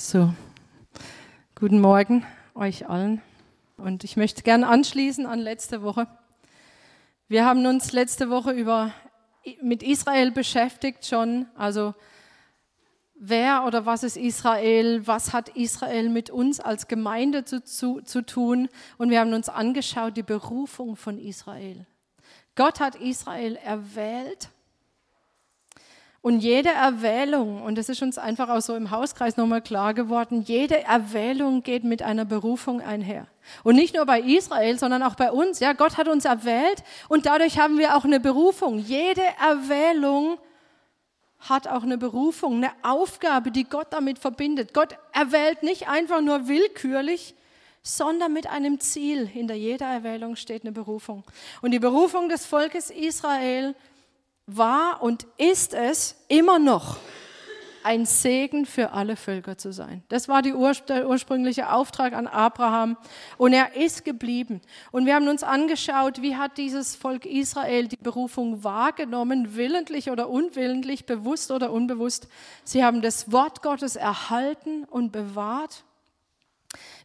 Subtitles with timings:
[0.00, 0.32] So,
[1.56, 2.24] guten Morgen
[2.54, 3.20] euch allen.
[3.76, 6.06] Und ich möchte gerne anschließen an letzte Woche.
[7.26, 8.92] Wir haben uns letzte Woche über,
[9.60, 11.46] mit Israel beschäftigt schon.
[11.56, 11.94] Also,
[13.16, 15.04] wer oder was ist Israel?
[15.08, 18.68] Was hat Israel mit uns als Gemeinde zu, zu, zu tun?
[18.98, 21.86] Und wir haben uns angeschaut, die Berufung von Israel.
[22.54, 24.48] Gott hat Israel erwählt
[26.20, 30.42] und jede Erwählung, und das ist uns einfach auch so im Hauskreis nochmal klar geworden,
[30.42, 33.28] jede Erwählung geht mit einer Berufung einher.
[33.62, 35.60] Und nicht nur bei Israel, sondern auch bei uns.
[35.60, 38.78] Ja, Gott hat uns erwählt und dadurch haben wir auch eine Berufung.
[38.78, 40.38] Jede Erwählung
[41.38, 44.74] hat auch eine Berufung, eine Aufgabe, die Gott damit verbindet.
[44.74, 47.36] Gott erwählt nicht einfach nur willkürlich,
[47.82, 49.24] sondern mit einem Ziel.
[49.24, 51.22] Hinter jeder Erwählung steht eine Berufung.
[51.62, 53.76] Und die Berufung des Volkes Israel
[54.48, 56.96] war und ist es immer noch,
[57.84, 60.02] ein Segen für alle Völker zu sein.
[60.08, 62.96] Das war Ur der ursprüngliche Auftrag an Abraham
[63.36, 64.60] und er ist geblieben.
[64.90, 70.28] Und wir haben uns angeschaut, wie hat dieses Volk Israel die Berufung wahrgenommen, willentlich oder
[70.28, 72.28] unwillentlich, bewusst oder unbewusst.
[72.64, 75.84] Sie haben das Wort Gottes erhalten und bewahrt.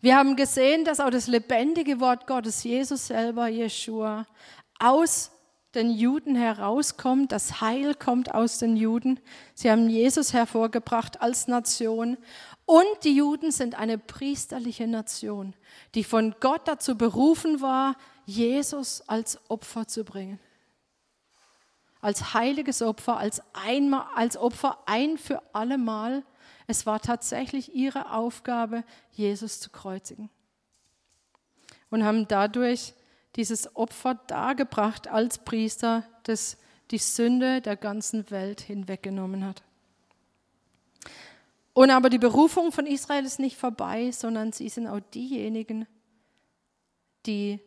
[0.01, 4.25] Wir haben gesehen, dass auch das lebendige Wort Gottes, Jesus selber, Jeshua,
[4.79, 5.31] aus
[5.75, 9.19] den Juden herauskommt, das Heil kommt aus den Juden.
[9.55, 12.17] Sie haben Jesus hervorgebracht als Nation.
[12.65, 15.53] Und die Juden sind eine priesterliche Nation,
[15.95, 20.39] die von Gott dazu berufen war, Jesus als Opfer zu bringen.
[22.01, 26.23] Als heiliges Opfer, als, einmal, als Opfer ein für allemal.
[26.67, 30.29] Es war tatsächlich ihre Aufgabe, Jesus zu kreuzigen.
[31.89, 32.93] Und haben dadurch
[33.35, 36.57] dieses Opfer dargebracht als Priester, das
[36.91, 39.63] die Sünde der ganzen Welt hinweggenommen hat.
[41.73, 45.87] Und aber die Berufung von Israel ist nicht vorbei, sondern sie sind auch diejenigen,
[47.25, 47.59] die,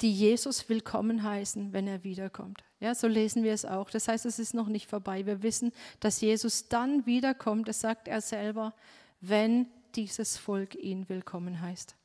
[0.00, 2.62] die Jesus willkommen heißen, wenn er wiederkommt.
[2.78, 3.90] Ja, so lesen wir es auch.
[3.90, 5.26] Das heißt, es ist noch nicht vorbei.
[5.26, 8.72] Wir wissen, dass Jesus dann wiederkommt, das sagt er selber,
[9.20, 9.66] wenn
[9.96, 11.97] dieses Volk ihn willkommen heißt.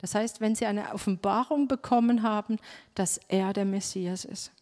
[0.00, 2.58] Das heißt, wenn sie eine Offenbarung bekommen haben,
[2.94, 4.52] dass er der Messias ist.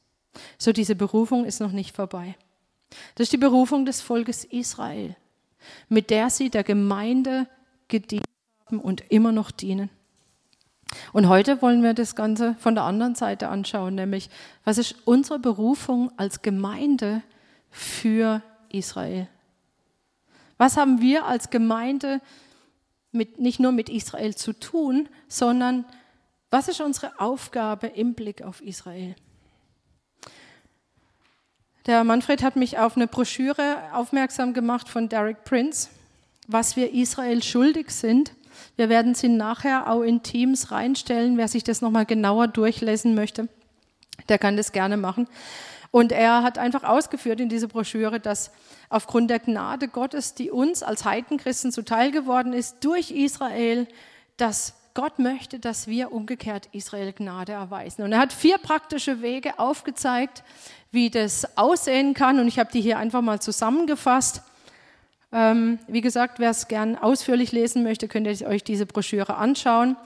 [0.59, 2.37] So diese Berufung ist noch nicht vorbei.
[3.15, 5.17] Das ist die Berufung des Volkes Israel,
[5.89, 7.49] mit der sie der Gemeinde
[7.89, 8.25] gedient
[8.67, 9.91] haben und immer noch dienen.
[11.13, 14.31] Und heute wollen wir das Ganze von der anderen Seite anschauen, nämlich
[14.65, 17.23] was ist unsere Berufung als Gemeinde
[17.71, 19.29] für Israel?
[20.59, 22.21] Was haben wir als Gemeinde
[23.13, 25.85] mit, nicht nur mit Israel zu tun, sondern
[26.51, 29.15] was ist unsere Aufgabe im Blick auf Israel?
[31.87, 35.89] Der Manfred hat mich auf eine Broschüre aufmerksam gemacht von Derek Prince,
[36.49, 38.33] was wir Israel schuldig sind.
[38.77, 41.37] Wir werden sie nachher auch in Teams reinstellen.
[41.37, 43.49] Wer sich das nochmal genauer durchlesen möchte,
[44.29, 45.29] der kann das gerne machen.
[45.97, 48.51] Und er hat einfach ausgeführt in dieser Broschüre, dass
[48.91, 53.89] aufgrund der Gnade Gottes, die uns als Heidenchristen zuteil geworden ist, durch Israel,
[54.37, 58.03] dass Gott möchte, dass wir umgekehrt Israel Gnade erweisen.
[58.03, 60.43] Und er hat vier praktische Wege aufgezeigt,
[60.91, 62.41] wie das aussehen kann.
[62.41, 64.43] Und ich habe die hier einfach mal zusammengefasst.
[65.33, 69.97] Ähm, wie gesagt, wer es gern ausführlich lesen möchte, könnt ihr euch diese Broschüre anschauen.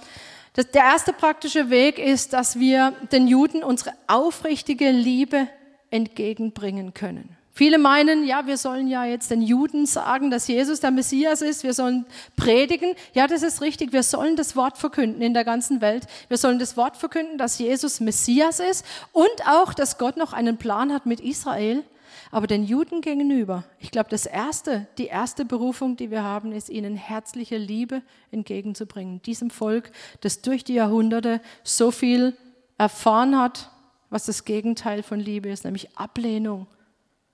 [0.53, 5.49] Das, der erste praktische Weg ist, dass wir den Juden unsere aufrichtige Liebe
[5.91, 7.37] entgegenbringen können.
[7.53, 11.63] Viele meinen, ja, wir sollen ja jetzt den Juden sagen, dass Jesus der Messias ist.
[11.63, 12.07] Wir sollen
[12.37, 12.95] predigen.
[13.13, 13.93] Ja, das ist richtig.
[13.93, 16.07] Wir sollen das Wort verkünden in der ganzen Welt.
[16.29, 20.57] Wir sollen das Wort verkünden, dass Jesus Messias ist und auch, dass Gott noch einen
[20.57, 21.85] Plan hat mit Israel.
[22.31, 26.71] Aber den Juden gegenüber, ich glaube, das erste, die erste Berufung, die wir haben, ist,
[26.71, 29.21] ihnen herzliche Liebe entgegenzubringen.
[29.23, 29.91] Diesem Volk,
[30.21, 32.37] das durch die Jahrhunderte so viel
[32.79, 33.71] erfahren hat,
[34.11, 36.67] was das Gegenteil von Liebe ist, nämlich Ablehnung,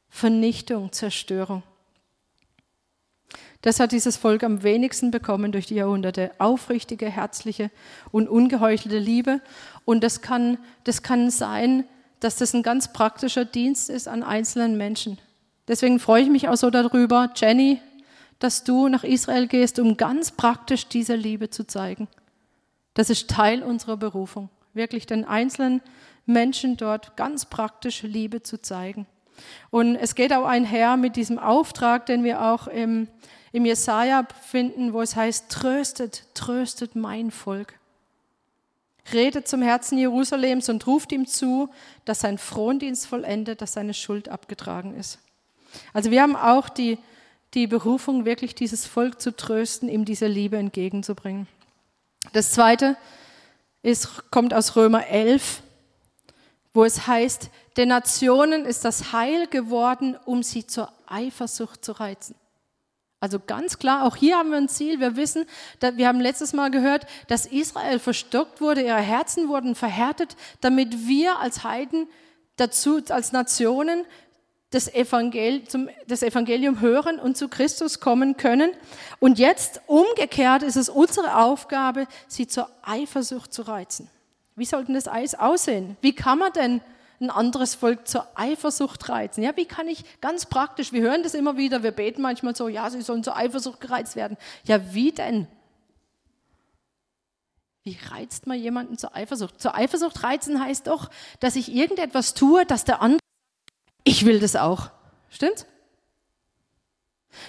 [0.09, 1.63] Vernichtung, Zerstörung.
[3.63, 6.31] Das hat dieses Volk am wenigsten bekommen durch die Jahrhunderte.
[6.39, 7.71] Aufrichtige, herzliche
[8.13, 9.41] und ungeheuchelte Liebe.
[9.85, 11.85] Und das kann, das kann sein,
[12.21, 15.19] dass das ein ganz praktischer Dienst ist an einzelnen Menschen.
[15.69, 17.81] Deswegen freue ich mich auch so darüber, Jenny,
[18.39, 22.07] dass du nach Israel gehst, um ganz praktisch diese Liebe zu zeigen.
[22.95, 25.83] Das ist Teil unserer Berufung, wirklich den einzelnen
[26.27, 29.07] Menschen dort ganz praktisch Liebe zu zeigen.
[29.71, 33.09] Und es geht auch einher mit diesem Auftrag, den wir auch im,
[33.53, 37.79] im Jesaja finden, wo es heißt: Tröstet, tröstet mein Volk.
[39.13, 41.69] Redet zum Herzen Jerusalems und ruft ihm zu,
[42.05, 45.21] dass sein Frondienst vollendet, dass seine Schuld abgetragen ist.
[45.93, 46.99] Also wir haben auch die,
[47.55, 51.47] die Berufung, wirklich dieses Volk zu trösten, ihm diese Liebe entgegenzubringen.
[52.33, 52.97] Das zweite
[53.83, 55.63] ist, kommt aus Römer 11,
[56.77, 62.37] wo es heißt, den Nationen ist das Heil geworden, um sie zur Eifersucht zu reizen.
[63.19, 65.01] Also ganz klar, auch hier haben wir ein Ziel.
[65.01, 65.47] Wir wissen,
[65.81, 71.39] wir haben letztes Mal gehört, dass Israel verstockt wurde, ihre Herzen wurden verhärtet, damit wir
[71.39, 72.09] als Heiden
[72.57, 74.05] dazu, als Nationen
[74.71, 78.71] das, Evangel zum, das Evangelium hören und zu Christus kommen können.
[79.19, 84.11] Und jetzt umgekehrt ist es unsere Aufgabe, sie zur Eifersucht zu reizen.
[84.57, 85.97] Wie sollten das Eis aussehen?
[86.01, 86.81] Wie kann man denn
[87.21, 89.43] ein anderes Volk zur Eifersucht reizen?
[89.43, 92.69] Ja, wie kann ich ganz praktisch, wir hören das immer wieder, wir beten manchmal so,
[92.69, 94.39] ja, sie sollen zur Eifersucht gereizt werden.
[94.65, 95.47] Ja, wie denn?
[97.83, 99.61] Wie reizt man jemanden zur Eifersucht?
[99.61, 103.21] Zur Eifersucht reizen heißt doch, dass ich irgendetwas tue, dass der andere,
[104.05, 104.91] ich will das auch.
[105.29, 105.67] Stimmt?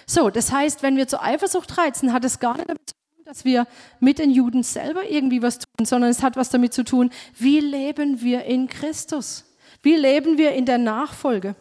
[0.06, 2.97] So, das heißt, wenn wir zur Eifersucht reizen, hat es gar nicht damit zu
[3.28, 3.68] dass wir
[4.00, 7.60] mit den Juden selber irgendwie was tun, sondern es hat was damit zu tun, wie
[7.60, 9.44] leben wir in Christus?
[9.84, 11.56] Wie leben wir in der Nachfolge?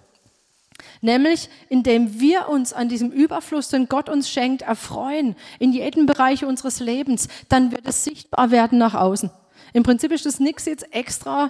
[1.00, 6.44] Nämlich indem wir uns an diesem Überfluss, den Gott uns schenkt, erfreuen, in jedem Bereich
[6.44, 9.30] unseres Lebens, dann wird es sichtbar werden nach außen.
[9.72, 11.48] Im Prinzip ist das nichts jetzt extra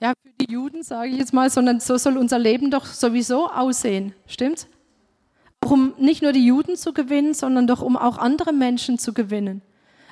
[0.00, 3.50] ja, für die Juden, sage ich jetzt mal, sondern so soll unser Leben doch sowieso
[3.50, 4.14] aussehen.
[4.26, 4.66] Stimmt's?
[5.62, 9.12] Auch um nicht nur die Juden zu gewinnen, sondern doch um auch andere Menschen zu
[9.12, 9.62] gewinnen.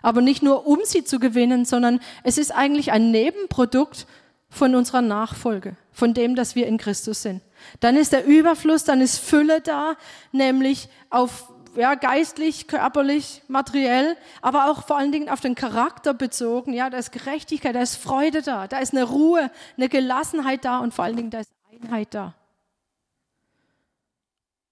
[0.03, 4.07] Aber nicht nur um sie zu gewinnen, sondern es ist eigentlich ein Nebenprodukt
[4.51, 7.43] von unserer Nachfolge, von dem, dass wir in Christus sind.
[7.81, 9.95] Dann ist der Überfluss, dann ist Fülle da,
[10.33, 16.73] nämlich auf ja, geistlich, körperlich, materiell, aber auch vor allen Dingen auf den Charakter bezogen.
[16.73, 20.79] Ja, da ist Gerechtigkeit, da ist Freude da, da ist eine Ruhe, eine Gelassenheit da
[20.79, 22.35] und vor allen Dingen da ist Einheit da.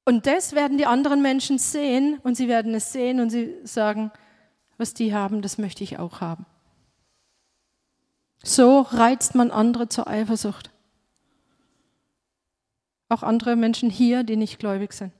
[0.09, 4.13] Und das werden die anderen Menschen sehen und sie werden es sehen und sie sagen,
[4.79, 6.47] was die haben, das möchte ich auch haben.
[8.45, 10.71] So reizt man andere zur Eifersucht.
[13.09, 15.13] Auch andere Menschen hier, die nicht gläubig sind.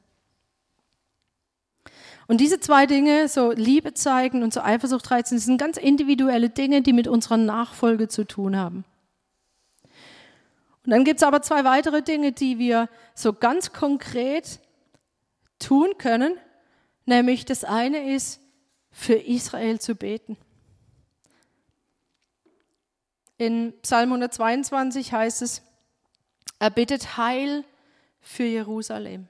[2.29, 6.83] Und diese zwei Dinge, so Liebe zeigen und so Eifersucht reizen, sind ganz individuelle Dinge,
[6.83, 8.85] die mit unserer Nachfolge zu tun haben.
[10.85, 14.61] Und dann gibt es aber zwei weitere Dinge, die wir so ganz konkret
[15.59, 16.39] tun können.
[17.05, 18.41] Nämlich das eine ist,
[18.91, 20.37] für Israel zu beten.
[23.39, 25.63] In Psalm 122 heißt es,
[26.59, 27.65] er bittet Heil
[28.21, 29.29] für Jerusalem.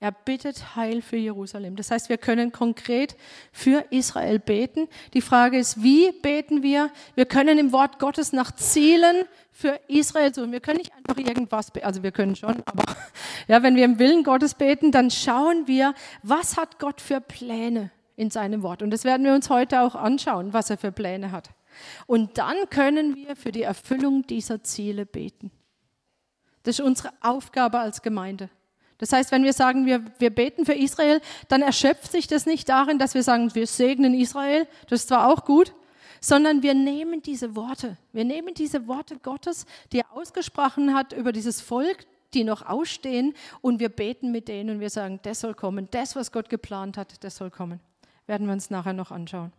[0.00, 1.76] Er bittet Heil für Jerusalem.
[1.76, 3.16] Das heißt, wir können konkret
[3.52, 4.88] für Israel beten.
[5.14, 6.90] Die Frage ist, wie beten wir?
[7.14, 10.50] Wir können im Wort Gottes nach Zielen für Israel suchen.
[10.50, 11.86] Wir können nicht einfach irgendwas beten.
[11.86, 12.84] Also wir können schon, aber
[13.48, 17.90] ja, wenn wir im Willen Gottes beten, dann schauen wir, was hat Gott für Pläne
[18.16, 18.82] in seinem Wort.
[18.82, 21.50] Und das werden wir uns heute auch anschauen, was er für Pläne hat.
[22.06, 25.50] Und dann können wir für die Erfüllung dieser Ziele beten.
[26.62, 28.48] Das ist unsere Aufgabe als Gemeinde.
[28.98, 32.68] Das heißt, wenn wir sagen, wir, wir beten für Israel, dann erschöpft sich das nicht
[32.68, 35.74] darin, dass wir sagen, wir segnen Israel, das ist zwar auch gut,
[36.22, 41.32] sondern wir nehmen diese Worte, wir nehmen diese Worte Gottes, die er ausgesprochen hat über
[41.32, 45.54] dieses Volk, die noch ausstehen, und wir beten mit denen und wir sagen, das soll
[45.54, 47.80] kommen, das, was Gott geplant hat, das soll kommen.
[48.26, 49.52] Werden wir uns nachher noch anschauen.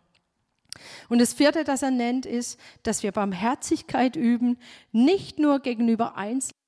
[1.08, 4.58] Und das vierte, das er nennt, ist, dass wir Barmherzigkeit üben,
[4.90, 6.58] nicht nur gegenüber Einzelnen,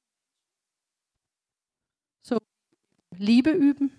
[2.22, 2.38] so
[3.16, 3.90] Liebe üben,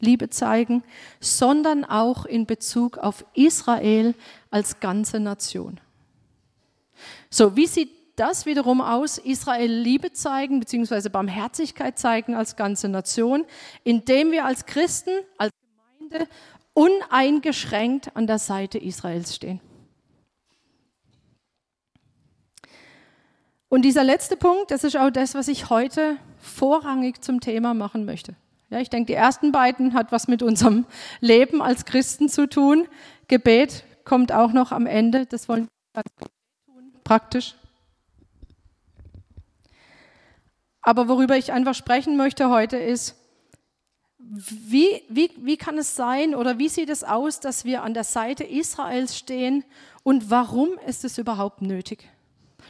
[0.00, 0.82] Liebe zeigen,
[1.20, 4.14] sondern auch in Bezug auf Israel
[4.50, 5.80] als ganze Nation.
[7.30, 9.18] So, wie sieht das wiederum aus?
[9.18, 11.08] Israel Liebe zeigen bzw.
[11.08, 13.44] Barmherzigkeit zeigen als ganze Nation,
[13.84, 15.52] indem wir als Christen, als
[15.98, 16.28] Gemeinde
[16.72, 19.60] uneingeschränkt an der Seite Israels stehen.
[23.68, 28.04] Und dieser letzte Punkt, das ist auch das, was ich heute vorrangig zum Thema machen
[28.04, 28.36] möchte.
[28.68, 30.86] Ja, ich denke, die ersten beiden hat was mit unserem
[31.20, 32.88] Leben als Christen zu tun.
[33.28, 35.26] Gebet kommt auch noch am Ende.
[35.26, 37.54] Das wollen wir tun, praktisch.
[40.82, 43.16] Aber worüber ich einfach sprechen möchte heute ist,
[44.18, 48.04] wie, wie, wie kann es sein oder wie sieht es aus, dass wir an der
[48.04, 49.64] Seite Israels stehen
[50.02, 52.08] und warum ist es überhaupt nötig?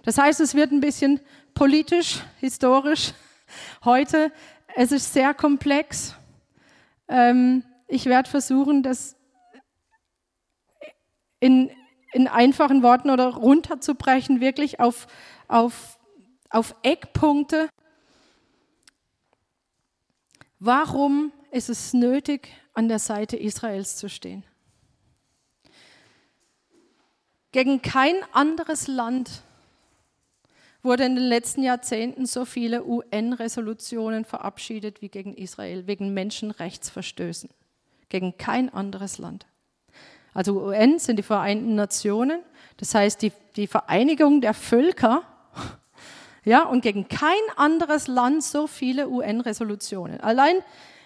[0.04, 1.20] Das heißt, es wird ein bisschen
[1.54, 3.12] politisch, historisch
[3.84, 4.32] heute.
[4.76, 6.14] Es ist sehr komplex.
[7.09, 9.16] Ähm, ich werde versuchen, das
[11.40, 11.71] in,
[12.12, 15.06] in einfachen Worten oder runterzubrechen, wirklich auf,
[15.49, 15.99] auf,
[16.50, 17.68] auf Eckpunkte
[20.59, 24.42] Warum ist es nötig, an der Seite Israels zu stehen?
[27.52, 29.42] Gegen kein anderes Land
[30.83, 37.50] wurde in den letzten Jahrzehnten so viele UN-Resolutionen verabschiedet wie gegen Israel, wegen Menschenrechtsverstößen.
[38.09, 39.47] Gegen kein anderes Land.
[40.33, 42.42] Also UN sind die Vereinten Nationen,
[42.76, 45.23] das heißt die, die Vereinigung der Völker.
[46.49, 50.21] Ja, und gegen kein anderes Land so viele UN-Resolutionen.
[50.21, 50.54] Allein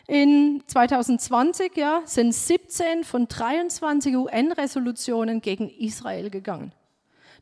[0.07, 6.73] in 2020 ja, sind 17 von 23 UN-Resolutionen gegen Israel gegangen.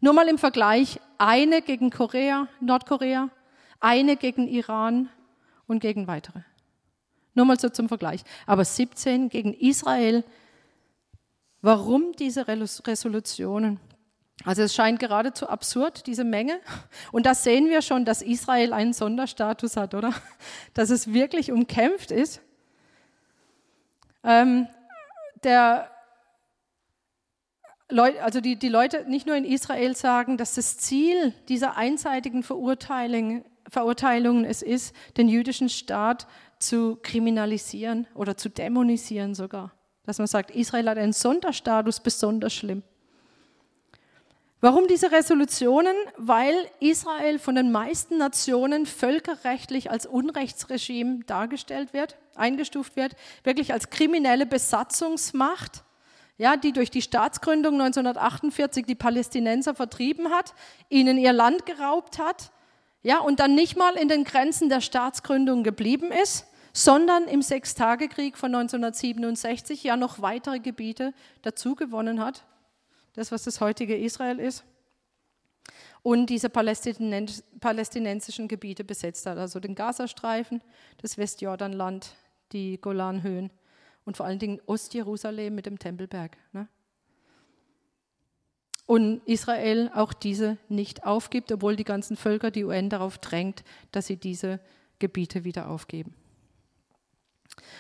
[0.00, 3.31] Nur mal im Vergleich, eine gegen Korea, Nordkorea,
[3.81, 5.09] eine gegen Iran
[5.67, 6.40] und gegen weitere.
[7.35, 8.23] Nur mal so zum Vergleich.
[8.47, 10.25] Aber 17 gegen Israel.
[11.62, 13.81] Warum diese Resolutionen?
[14.45, 16.61] Also es scheint geradezu absurd, diese Menge.
[17.12, 20.12] Und das sehen wir schon, dass Israel einen Sonderstatus hat, oder?
[20.75, 22.40] Dass es wirklich umkämpft ist.
[24.23, 24.69] Ähm,
[25.43, 25.90] der
[27.90, 32.42] Leute, also die, die Leute nicht nur in Israel sagen, dass das Ziel dieser einseitigen
[32.42, 36.26] Verurteilung, Verurteilungen es ist, den jüdischen Staat
[36.59, 39.73] zu kriminalisieren oder zu dämonisieren sogar.
[40.04, 42.83] Dass man sagt, Israel hat einen Sonderstatus, besonders schlimm.
[44.61, 45.95] Warum diese Resolutionen?
[46.16, 53.14] Weil Israel von den meisten Nationen völkerrechtlich als Unrechtsregime dargestellt wird, eingestuft wird,
[53.45, 55.85] wirklich als kriminelle Besatzungsmacht
[56.38, 60.54] ja, die durch die Staatsgründung 1948 die Palästinenser vertrieben hat,
[60.88, 62.52] ihnen ihr Land geraubt hat,
[63.02, 68.37] ja, und dann nicht mal in den Grenzen der Staatsgründung geblieben ist, sondern im Sechstagekrieg
[68.37, 72.45] von 1967 ja noch weitere Gebiete dazu gewonnen hat,
[73.14, 74.64] das was das heutige Israel ist,
[76.02, 80.62] und diese palästinensischen Gebiete besetzt hat, also den Gazastreifen,
[81.02, 82.14] das Westjordanland,
[82.52, 83.50] die Golanhöhen
[84.09, 86.38] und vor allen Dingen Ostjerusalem mit dem Tempelberg.
[86.55, 86.67] Ne?
[88.87, 94.07] Und Israel auch diese nicht aufgibt, obwohl die ganzen Völker, die UN darauf drängt, dass
[94.07, 94.61] sie diese
[94.99, 96.15] Gebiete wieder aufgeben.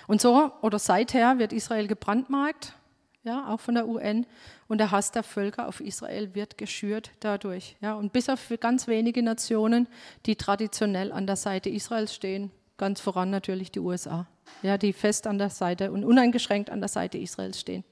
[0.06, 2.74] Und so oder seither wird Israel gebrandmarkt,
[3.22, 4.26] ja, auch von der UN,
[4.68, 7.76] und der Hass der Völker auf Israel wird geschürt dadurch.
[7.80, 9.88] Ja, und bis auf ganz wenige Nationen,
[10.26, 14.26] die traditionell an der Seite Israels stehen, ganz voran natürlich die USA
[14.62, 17.84] ja, die fest an der Seite und uneingeschränkt an der Seite Israels stehen.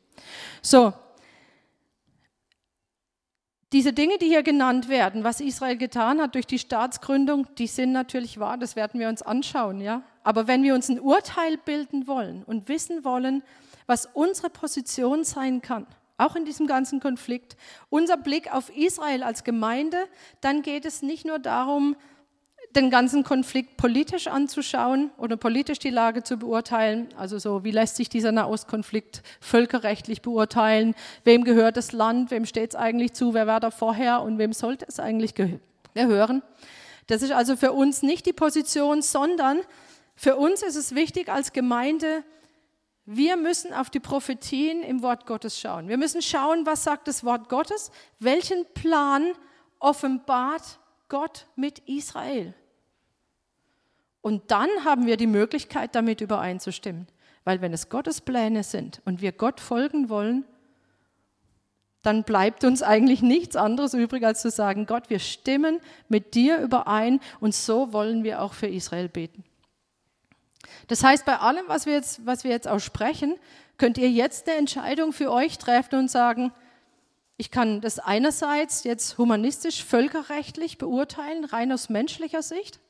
[0.62, 0.92] So,
[3.72, 7.92] diese Dinge, die hier genannt werden, was Israel getan hat durch die Staatsgründung, die sind
[7.92, 10.02] natürlich wahr, das werden wir uns anschauen, ja.
[10.22, 13.42] Aber wenn wir uns ein Urteil bilden wollen und wissen wollen,
[13.86, 15.86] was unsere Position sein kann,
[16.16, 17.56] auch in diesem ganzen Konflikt,
[17.90, 19.98] unser Blick auf Israel als Gemeinde,
[20.40, 21.96] dann geht es nicht nur darum,
[22.76, 27.08] den ganzen Konflikt politisch anzuschauen oder politisch die Lage zu beurteilen.
[27.16, 30.94] Also so, wie lässt sich dieser Nahostkonflikt völkerrechtlich beurteilen?
[31.24, 32.30] Wem gehört das Land?
[32.30, 33.34] Wem steht es eigentlich zu?
[33.34, 36.42] Wer war da vorher und wem sollte es eigentlich gehören?
[37.06, 39.60] Das ist also für uns nicht die Position, sondern
[40.14, 42.22] für uns ist es wichtig als Gemeinde,
[43.08, 45.88] wir müssen auf die Prophetien im Wort Gottes schauen.
[45.88, 49.32] Wir müssen schauen, was sagt das Wort Gottes, welchen Plan
[49.78, 52.52] offenbart Gott mit Israel.
[54.26, 57.06] Und dann haben wir die Möglichkeit, damit übereinzustimmen.
[57.44, 60.44] Weil wenn es Gottes Pläne sind und wir Gott folgen wollen,
[62.02, 65.78] dann bleibt uns eigentlich nichts anderes übrig, als zu sagen, Gott, wir stimmen
[66.08, 69.44] mit dir überein und so wollen wir auch für Israel beten.
[70.88, 73.36] Das heißt, bei allem, was wir jetzt, was wir jetzt auch sprechen,
[73.78, 76.50] könnt ihr jetzt eine Entscheidung für euch treffen und sagen,
[77.36, 82.80] ich kann das einerseits jetzt humanistisch, völkerrechtlich beurteilen, rein aus menschlicher Sicht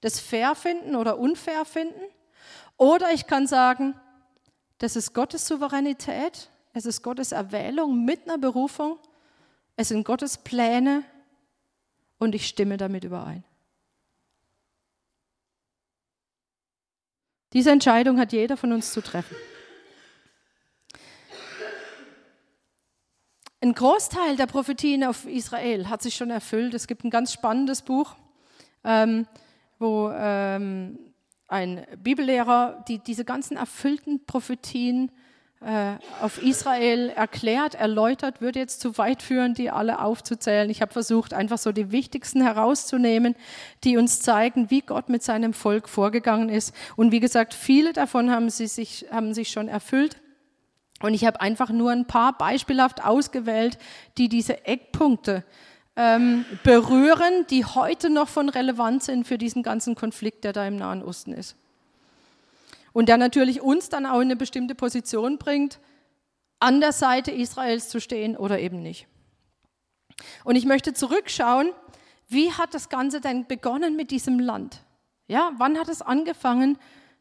[0.00, 2.00] das fair finden oder unfair finden.
[2.76, 3.94] Oder ich kann sagen,
[4.78, 8.98] das ist Gottes Souveränität, es ist Gottes Erwählung mit einer Berufung,
[9.76, 11.04] es sind Gottes Pläne
[12.18, 13.44] und ich stimme damit überein.
[17.52, 19.36] Diese Entscheidung hat jeder von uns zu treffen.
[23.62, 26.72] Ein Großteil der Prophetien auf Israel hat sich schon erfüllt.
[26.72, 28.16] Es gibt ein ganz spannendes Buch.
[28.84, 29.26] Ähm,
[29.80, 30.98] wo ähm,
[31.48, 35.10] ein Bibellehrer die, diese ganzen erfüllten Prophetien
[35.62, 40.70] äh, auf Israel erklärt, erläutert, würde jetzt zu weit führen, die alle aufzuzählen.
[40.70, 43.34] Ich habe versucht, einfach so die wichtigsten herauszunehmen,
[43.84, 46.74] die uns zeigen, wie Gott mit seinem Volk vorgegangen ist.
[46.96, 50.16] Und wie gesagt, viele davon haben, sie sich, haben sich schon erfüllt.
[51.02, 53.78] Und ich habe einfach nur ein paar beispielhaft ausgewählt,
[54.18, 55.44] die diese Eckpunkte
[55.96, 60.76] ähm, berühren, die heute noch von Relevanz sind für diesen ganzen Konflikt, der da im
[60.76, 61.56] Nahen Osten ist.
[62.92, 65.78] und der natürlich uns dann auch in eine bestimmte Position bringt,
[66.58, 69.06] an der Seite Israels zu stehen oder eben nicht.
[70.44, 71.72] Und ich möchte zurückschauen,
[72.28, 74.82] wie hat das Ganze denn begonnen mit diesem Land?
[75.26, 76.78] Ja, wann hat es angefangen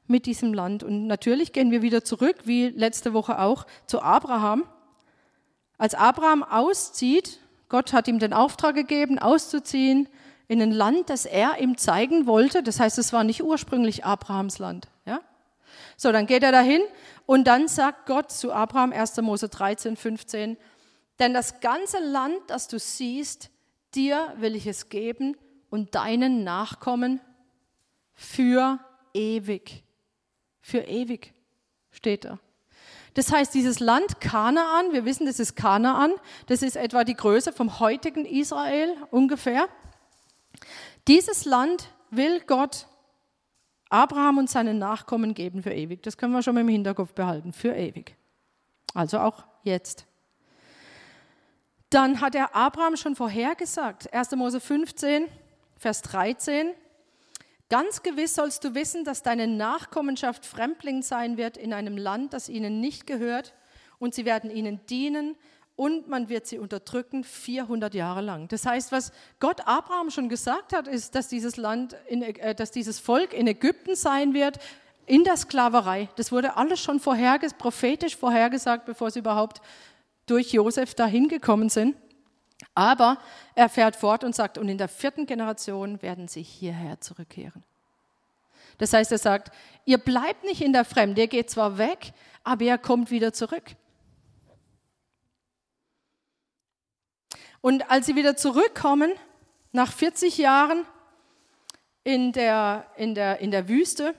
[0.07, 0.83] mit diesem Land?
[0.83, 4.65] Und natürlich gehen wir wieder zurück, wie letzte Woche auch, zu Abraham.
[5.77, 10.09] Als Abraham auszieht, Gott hat ihm den Auftrag gegeben, auszuziehen
[10.47, 12.63] in ein Land, das er ihm zeigen wollte.
[12.63, 14.87] Das heißt, es war nicht ursprünglich Abrahams Land.
[15.05, 15.21] Ja?
[15.95, 16.81] So, dann geht er dahin
[17.27, 19.21] und dann sagt Gott zu Abraham, 1.
[19.21, 20.57] Mose 13, 15,
[21.19, 23.51] denn das ganze Land, das du siehst,
[23.93, 25.37] dir will ich es geben
[25.69, 27.21] und deinen Nachkommen
[28.15, 28.79] für
[29.13, 29.83] ewig.
[30.61, 31.33] Für ewig
[31.91, 32.39] steht da.
[33.13, 36.13] Das heißt, dieses Land Kanaan, wir wissen, das ist Kanaan,
[36.47, 39.67] das ist etwa die Größe vom heutigen Israel ungefähr.
[41.07, 42.87] Dieses Land will Gott
[43.89, 46.03] Abraham und seinen Nachkommen geben für ewig.
[46.03, 48.15] Das können wir schon mal im Hinterkopf behalten, für ewig.
[48.93, 50.05] Also auch jetzt.
[51.89, 54.31] Dann hat er Abraham schon vorhergesagt, 1.
[54.31, 55.25] Mose 15,
[55.77, 56.71] Vers 13.
[57.69, 62.49] Ganz gewiss sollst du wissen, dass deine Nachkommenschaft Fremdling sein wird in einem Land, das
[62.49, 63.53] ihnen nicht gehört,
[63.99, 65.35] und sie werden ihnen dienen
[65.75, 68.47] und man wird sie unterdrücken 400 Jahre lang.
[68.47, 72.71] Das heißt, was Gott Abraham schon gesagt hat, ist, dass dieses Land, in, äh, dass
[72.71, 74.57] dieses Volk in Ägypten sein wird,
[75.05, 76.09] in der Sklaverei.
[76.15, 79.61] Das wurde alles schon vorherges prophetisch vorhergesagt, bevor sie überhaupt
[80.25, 81.95] durch Josef dahin gekommen sind.
[82.75, 83.17] Aber
[83.55, 87.63] er fährt fort und sagt, und in der vierten Generation werden sie hierher zurückkehren.
[88.77, 89.51] Das heißt, er sagt,
[89.85, 92.13] ihr bleibt nicht in der Fremde, ihr geht zwar weg,
[92.43, 93.75] aber ihr kommt wieder zurück.
[97.61, 99.11] Und als sie wieder zurückkommen,
[99.71, 100.85] nach 40 Jahren
[102.03, 104.15] in der, in der, in der Wüste,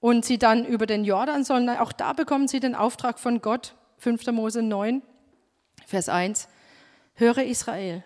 [0.00, 3.74] und sie dann über den Jordan sollen, auch da bekommen sie den Auftrag von Gott,
[3.98, 4.26] 5.
[4.28, 5.02] Mose 9,
[5.86, 6.48] Vers 1,
[7.20, 8.02] höre Israel,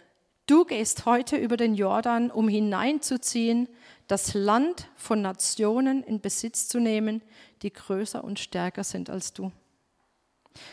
[0.46, 3.68] du gehst heute über den Jordan, um hineinzuziehen,
[4.08, 7.22] das Land von Nationen in Besitz zu nehmen,
[7.62, 9.50] die größer und stärker sind als du.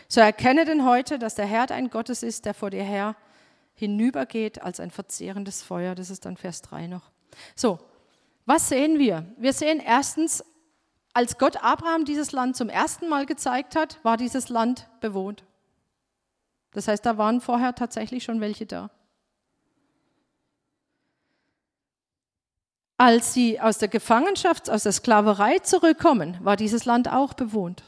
[0.08, 3.16] So erkenne denn heute, dass der Herr dein Gottes ist, der vor dir her
[3.74, 5.96] hinübergeht als ein verzehrendes Feuer.
[5.96, 7.12] Das ist dann Vers 3 noch.
[7.56, 7.80] So,
[8.46, 9.26] was sehen wir?
[9.38, 10.44] Wir sehen erstens,
[11.14, 15.44] als Gott Abraham dieses Land zum ersten Mal gezeigt hat, war dieses Land bewohnt.
[16.74, 18.90] Das heißt, da waren vorher tatsächlich schon welche da.
[22.98, 27.84] Als sie aus der Gefangenschaft, aus der Sklaverei zurückkommen, war dieses Land auch bewohnt.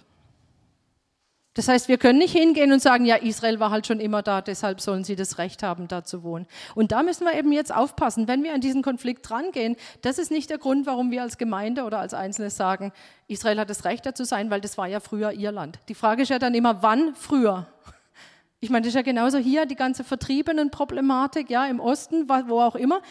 [1.56, 4.42] Das heißt, wir können nicht hingehen und sagen, ja, Israel war halt schon immer da,
[4.42, 6.48] deshalb sollen sie das Recht haben, da zu wohnen.
[6.74, 10.32] Und da müssen wir eben jetzt aufpassen, wenn wir an diesen Konflikt drangehen, das ist
[10.32, 12.92] nicht der Grund, warum wir als Gemeinde oder als Einzelne sagen,
[13.28, 15.78] Israel hat das Recht, da zu sein, weil das war ja früher ihr Land.
[15.90, 17.68] Die Frage ist ja dann immer, wann früher?
[18.64, 22.76] Ich meine, das ist ja genauso hier die ganze Vertriebenen-Problematik, ja, im Osten, wo auch
[22.76, 23.02] immer.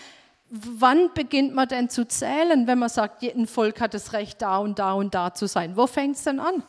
[0.48, 4.56] Wann beginnt man denn zu zählen, wenn man sagt, ein Volk hat das Recht, da
[4.56, 5.76] und da und da zu sein?
[5.76, 6.62] Wo fängt es denn an?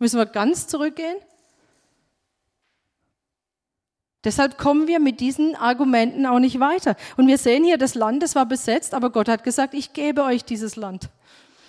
[0.00, 1.14] Müssen wir ganz zurückgehen?
[4.24, 6.96] Deshalb kommen wir mit diesen Argumenten auch nicht weiter.
[7.16, 10.24] Und wir sehen hier, das Land, das war besetzt, aber Gott hat gesagt, ich gebe
[10.24, 11.08] euch dieses Land.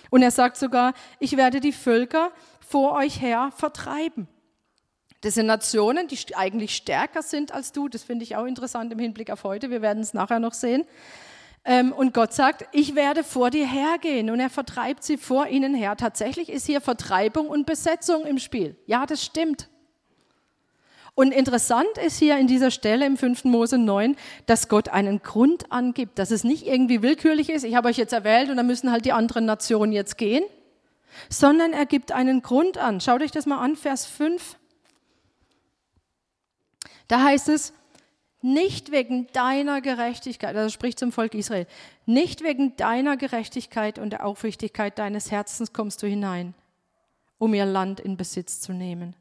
[0.09, 4.27] Und er sagt sogar, ich werde die Völker vor euch her vertreiben.
[5.25, 7.89] Das sind Nationen, die eigentlich stärker sind als du.
[7.89, 9.71] Das finde ich auch interessant im Hinblick auf heute.
[9.71, 10.85] Wir werden es nachher noch sehen.
[11.63, 15.73] Ähm, und Gott sagt, ich werde vor dir hergehen und er vertreibt sie vor ihnen
[15.73, 15.95] her.
[15.97, 18.75] Tatsächlich ist hier Vertreibung und Besetzung im Spiel.
[18.85, 19.67] Ja, das stimmt.
[21.15, 23.45] Und interessant ist hier in dieser Stelle im 5.
[23.45, 27.87] Mose 9, dass Gott einen Grund angibt, dass es nicht irgendwie willkürlich ist, ich habe
[27.87, 30.43] euch jetzt erwählt und dann müssen halt die anderen Nationen jetzt gehen,
[31.31, 33.01] sondern er gibt einen Grund an.
[33.01, 34.57] Schaut euch das mal an, Vers 5.
[37.07, 37.73] Da heißt es,
[38.41, 41.65] nicht wegen deiner Gerechtigkeit, also spricht zum Volk Israel,
[42.05, 46.53] nicht wegen deiner Gerechtigkeit und der Aufrichtigkeit deines Herzens kommst du hinein,
[47.39, 49.15] um ihr Land in Besitz zu nehmen,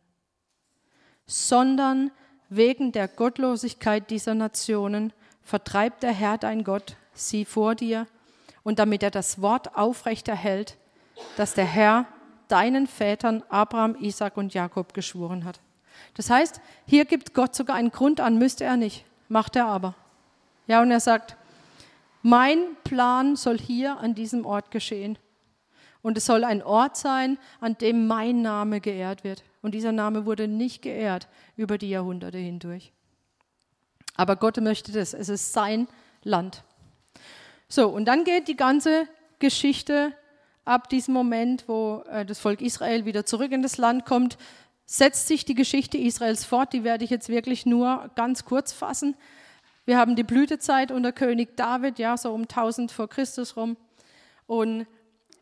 [1.27, 2.11] sondern
[2.51, 8.07] wegen der Gottlosigkeit dieser Nationen vertreibt der Herr dein Gott sie vor dir
[8.63, 10.77] und damit er das Wort aufrechterhält,
[11.37, 12.07] das der Herr
[12.49, 15.61] deinen Vätern Abraham, Isaac und Jakob geschworen hat.
[16.15, 19.05] Das heißt, hier gibt Gott sogar einen Grund an, müsste er nicht.
[19.29, 19.95] Macht er aber.
[20.67, 21.37] Ja, und er sagt,
[22.23, 25.19] mein Plan soll hier an diesem Ort geschehen.
[26.03, 29.43] Und es soll ein Ort sein, an dem mein Name geehrt wird.
[29.63, 32.93] Und dieser Name wurde nicht geehrt über die Jahrhunderte hindurch.
[34.17, 35.15] Aber Gott möchte das.
[35.15, 35.89] Es ist sein
[36.23, 36.63] Land.
[37.69, 40.13] So, und dann geht die ganze Geschichte
[40.65, 44.39] ab diesem Moment, wo äh, das Volk Israel wieder zurück in das Land kommt,
[44.87, 46.73] setzt sich die Geschichte Israels fort.
[46.73, 49.17] Die werde ich jetzt wirklich nur ganz kurz fassen.
[49.87, 53.77] Wir haben die Blütezeit unter König David, ja, so um 1000 vor Christus rum.
[54.47, 54.87] Und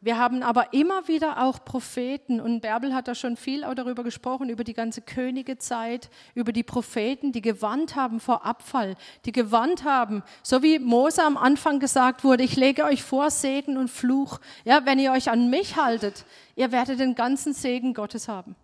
[0.04, 4.02] wir haben aber immer wieder auch Propheten und Bärbel hat da schon viel auch darüber
[4.02, 9.84] gesprochen, über die ganze Königezeit, über die Propheten, die gewarnt haben vor Abfall, die gewarnt
[9.84, 14.40] haben, so wie Mose am Anfang gesagt wurde, ich lege euch vor Segen und Fluch.
[14.64, 16.24] Ja, wenn ihr euch an mich haltet,
[16.56, 18.56] ihr werdet den ganzen Segen Gottes haben.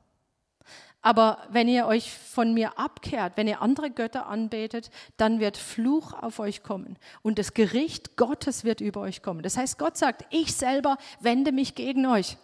[1.00, 6.12] Aber wenn ihr euch von mir abkehrt, wenn ihr andere Götter anbetet, dann wird Fluch
[6.12, 9.42] auf euch kommen und das Gericht Gottes wird über euch kommen.
[9.42, 12.36] Das heißt, Gott sagt, ich selber wende mich gegen euch,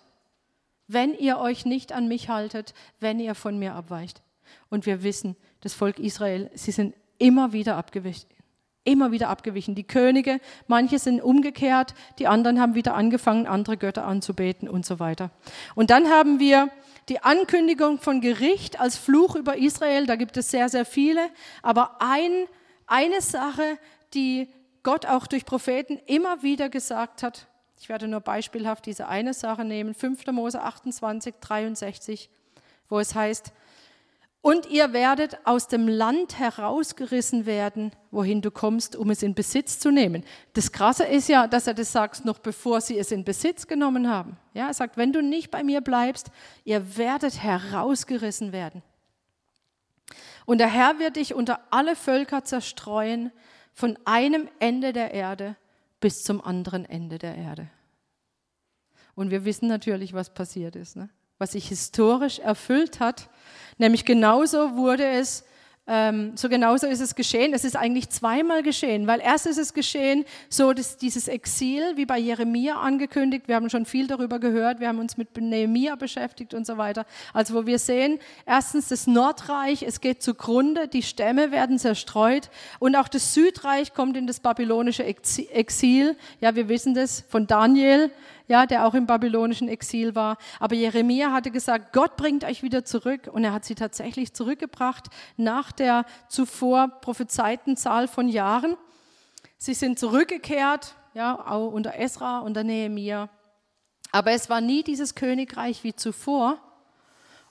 [0.87, 4.23] wenn ihr euch nicht an mich haltet, wenn ihr von mir abweicht.
[4.69, 8.29] Und wir wissen, das Volk Israel, sie sind immer wieder abgewichen.
[8.87, 9.75] Immer wieder abgewichen.
[9.75, 14.99] Die Könige, manche sind umgekehrt, die anderen haben wieder angefangen, andere Götter anzubeten und so
[14.99, 15.31] weiter.
[15.75, 16.69] Und dann haben wir
[17.09, 21.31] die Ankündigung von Gericht als Fluch über Israel, da gibt es sehr, sehr viele.
[21.63, 22.47] Aber ein,
[22.87, 23.79] eine Sache,
[24.15, 24.49] die
[24.83, 27.47] Gott auch durch Propheten immer wieder gesagt hat,
[27.79, 30.27] ich werde nur beispielhaft diese eine Sache nehmen, 5.
[30.29, 32.31] Mose 28, 63,
[32.89, 33.53] wo es heißt,
[34.45, 39.79] und ihr werdet aus dem Land herausgerissen werden, wohin du kommst, um es in Besitz
[39.79, 40.23] zu nehmen.
[40.53, 44.11] Das Krasse ist ja, dass er das sagt, noch bevor sie es in Besitz genommen
[44.11, 44.37] haben.
[44.53, 46.31] Ja, er sagt, wenn du nicht bei mir bleibst,
[46.65, 48.83] ihr werdet herausgerissen werden.
[50.45, 53.33] Und der Herr wird dich unter alle Völker zerstreuen,
[53.73, 55.57] von einem Ende der Erde
[56.01, 57.71] bis zum anderen Ende der Erde.
[59.15, 60.97] Und wir wissen natürlich, was passiert ist.
[60.97, 61.09] Ne?
[61.39, 63.29] Was sich historisch erfüllt hat.
[63.79, 65.45] Nämlich genauso wurde es
[65.87, 67.53] ähm, so genauso ist es geschehen.
[67.53, 72.07] Es ist eigentlich zweimal geschehen, weil erst ist es geschehen, so dass dieses Exil, wie
[72.07, 76.55] bei Jeremia angekündigt, wir haben schon viel darüber gehört, wir haben uns mit Nehemia beschäftigt
[76.55, 77.05] und so weiter.
[77.35, 82.97] Also wo wir sehen, erstens das Nordreich, es geht zugrunde, die Stämme werden zerstreut und
[82.97, 86.17] auch das Südreich kommt in das babylonische Exil.
[86.41, 88.11] Ja, wir wissen das von Daniel,
[88.47, 90.37] ja, der auch im babylonischen Exil war.
[90.61, 93.29] Aber Jeremia hatte gesagt, Gott bringt euch wieder zurück.
[93.33, 98.77] Und er hat sie tatsächlich zurückgebracht nach der zuvor prophezeiten Zahl von Jahren.
[99.57, 103.31] Sie sind zurückgekehrt, ja, auch unter Esra, unter Nehemia.
[104.13, 106.59] Aber es war nie dieses Königreich wie zuvor.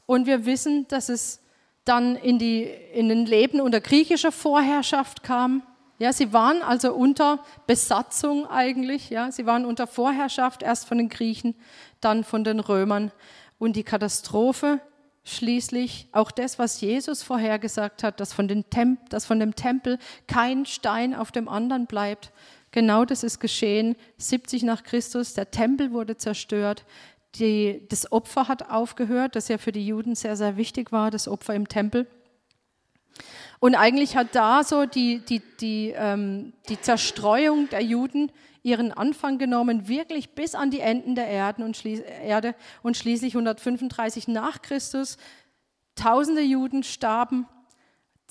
[0.06, 1.42] Und wir wissen, dass es
[1.86, 5.64] dann in, die, in den Leben unter griechischer Vorherrschaft kam.
[6.04, 9.10] Ja, sie waren also unter Besatzung eigentlich.
[9.10, 11.56] Ja, sie waren unter Vorherrschaft erst von den Griechen,
[12.02, 13.14] dann von den Römern.
[13.58, 14.82] Und die Katastrophe
[15.24, 19.98] schließlich, auch das, was Jesus vorhergesagt hat, dass von, den Temp dass von dem Tempel
[20.28, 22.34] kein Stein auf dem anderen bleibt.
[22.72, 23.96] Genau das ist geschehen.
[24.18, 26.84] 70 nach Christus, der Tempel wurde zerstört.
[27.36, 31.30] Die, das Opfer hat aufgehört, das ja für die Juden sehr, sehr wichtig war, das
[31.30, 32.08] Opfer im Tempel.
[33.64, 38.30] Und eigentlich hat da so die, die, die, ähm, die Zerstreuung der Juden
[38.62, 42.56] ihren Anfang genommen, wirklich bis an die Enden der Erden und Erde.
[42.82, 45.16] Und schließlich 135 nach Christus,
[45.96, 47.48] tausende Juden starben.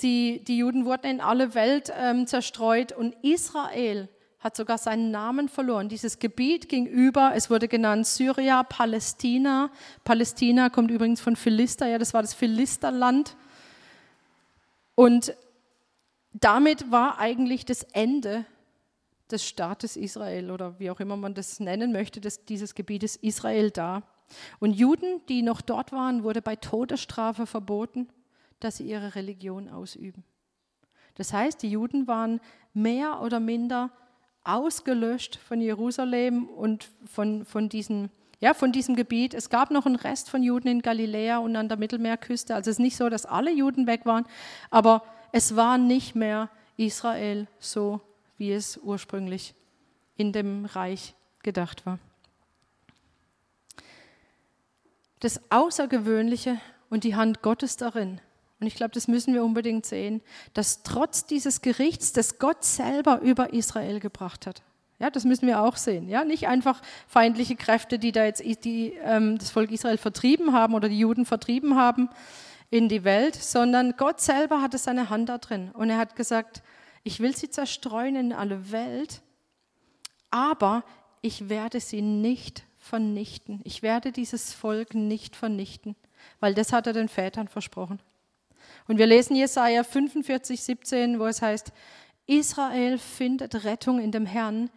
[0.02, 5.48] Die, die Juden wurden in alle Welt ähm, zerstreut und Israel hat sogar seinen Namen
[5.48, 5.88] verloren.
[5.88, 9.70] Dieses Gebiet ging über, es wurde genannt Syria, Palästina.
[10.04, 13.34] Palästina kommt übrigens von Philister, ja, das war das Philisterland.
[14.94, 15.34] Und
[16.32, 18.44] damit war eigentlich das Ende
[19.30, 23.70] des Staates Israel oder wie auch immer man das nennen möchte, des, dieses Gebietes Israel
[23.70, 24.02] da.
[24.60, 28.08] Und Juden, die noch dort waren, wurde bei Todesstrafe verboten,
[28.60, 30.24] dass sie ihre Religion ausüben.
[31.14, 32.40] Das heißt, die Juden waren
[32.72, 33.90] mehr oder minder
[34.44, 38.10] ausgelöscht von Jerusalem und von, von diesen
[38.42, 39.34] ja, von diesem Gebiet.
[39.34, 42.56] Es gab noch einen Rest von Juden in Galiläa und an der Mittelmeerküste.
[42.56, 44.26] Also es ist nicht so, dass alle Juden weg waren,
[44.68, 48.00] aber es war nicht mehr Israel so,
[48.38, 49.54] wie es ursprünglich
[50.16, 52.00] in dem Reich gedacht war.
[55.20, 58.20] Das Außergewöhnliche und die Hand Gottes darin,
[58.58, 60.20] und ich glaube, das müssen wir unbedingt sehen,
[60.52, 64.62] dass trotz dieses Gerichts, das Gott selber über Israel gebracht hat,
[65.02, 66.08] ja, das müssen wir auch sehen.
[66.08, 70.74] Ja, nicht einfach feindliche Kräfte, die da jetzt die, ähm, das Volk Israel vertrieben haben
[70.74, 72.08] oder die Juden vertrieben haben
[72.70, 75.72] in die Welt, sondern Gott selber hatte seine Hand da drin.
[75.72, 76.62] Und er hat gesagt,
[77.02, 79.22] ich will sie zerstreuen in alle Welt,
[80.30, 80.84] aber
[81.20, 83.60] ich werde sie nicht vernichten.
[83.64, 85.96] Ich werde dieses Volk nicht vernichten,
[86.38, 87.98] weil das hat er den Vätern versprochen.
[88.86, 91.72] Und wir lesen Jesaja 45, 17, wo es heißt,
[92.28, 94.70] Israel findet Rettung in dem Herrn,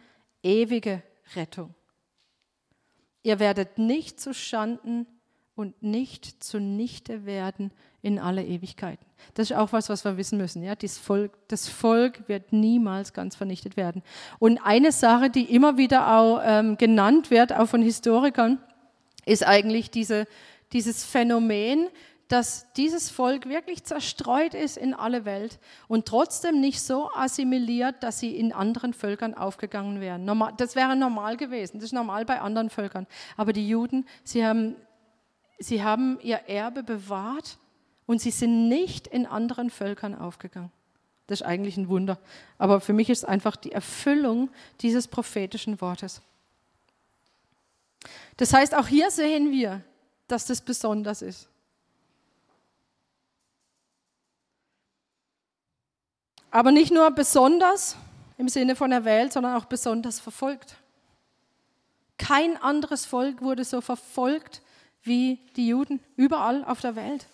[0.46, 1.02] ewige
[1.34, 1.74] Rettung.
[3.22, 5.06] ihr werdet nicht zu Schanden
[5.56, 9.04] und nicht zunichte werden in alle Ewigkeiten.
[9.34, 10.62] Das ist auch was, was wir wissen müssen.
[10.62, 10.76] Ja?
[10.76, 14.02] Das, Volk, das Volk wird niemals ganz vernichtet werden.
[14.38, 18.60] Und eine Sache, die immer wieder auch ähm, genannt wird, auch von Historikern,
[19.24, 20.28] ist eigentlich diese,
[20.72, 21.88] dieses Phänomen,
[22.28, 28.18] dass dieses Volk wirklich zerstreut ist in alle Welt und trotzdem nicht so assimiliert, dass
[28.18, 30.26] sie in anderen Völkern aufgegangen wären.
[30.56, 33.06] Das wäre normal gewesen, das ist normal bei anderen Völkern.
[33.36, 34.74] Aber die Juden, sie haben,
[35.58, 37.58] sie haben ihr Erbe bewahrt
[38.06, 40.72] und sie sind nicht in anderen Völkern aufgegangen.
[41.28, 42.18] Das ist eigentlich ein Wunder.
[42.58, 46.22] Aber für mich ist es einfach die Erfüllung dieses prophetischen Wortes.
[48.36, 49.82] Das heißt, auch hier sehen wir,
[50.28, 51.48] dass das besonders ist.
[56.56, 57.96] Aber nicht nur besonders
[58.38, 60.76] im Sinne von erwählt, sondern auch besonders verfolgt.
[62.16, 64.62] Kein anderes Volk wurde so verfolgt
[65.02, 67.26] wie die Juden, überall auf der Welt.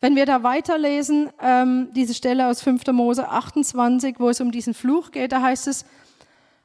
[0.00, 2.86] Wenn wir da weiterlesen, ähm, diese Stelle aus 5.
[2.92, 5.84] Mose 28, wo es um diesen Fluch geht, da heißt es,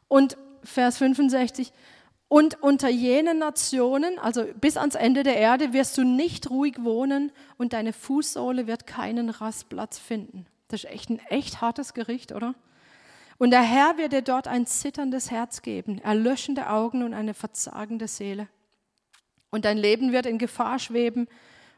[0.08, 1.74] und Vers 65,
[2.30, 7.34] und unter jenen Nationen, also bis ans Ende der Erde, wirst du nicht ruhig wohnen
[7.58, 10.46] und deine Fußsohle wird keinen Rastplatz finden.
[10.76, 12.54] Das ist echt ein echt hartes Gericht, oder?
[13.38, 18.10] Und der Herr wird dir dort ein zitterndes Herz geben, erlöschende Augen und eine verzagende
[18.10, 18.50] Seele.
[19.52, 21.30] Und dein Leben wird in Gefahr schweben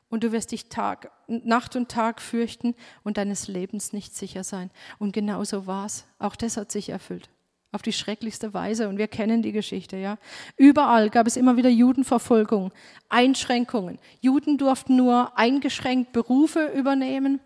[0.10, 4.71] und du wirst dich Tag, Nacht und Tag fürchten und deines Lebens nicht sicher sein.
[4.97, 6.05] Und genau so war es.
[6.17, 7.29] Auch das hat sich erfüllt.
[7.71, 8.89] Auf die schrecklichste Weise.
[8.89, 10.17] Und wir kennen die Geschichte, ja.
[10.55, 12.71] Überall gab es immer wieder Judenverfolgung,
[13.10, 13.99] Einschränkungen.
[14.21, 17.41] Juden durften nur eingeschränkt Berufe übernehmen.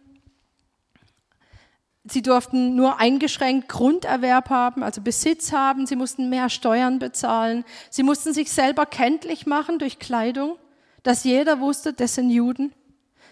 [2.04, 5.86] Sie durften nur eingeschränkt Grunderwerb haben, also Besitz haben.
[5.86, 7.64] Sie mussten mehr Steuern bezahlen.
[7.90, 10.58] Sie mussten sich selber kenntlich machen durch Kleidung
[11.04, 12.74] dass jeder wusste, das sind Juden.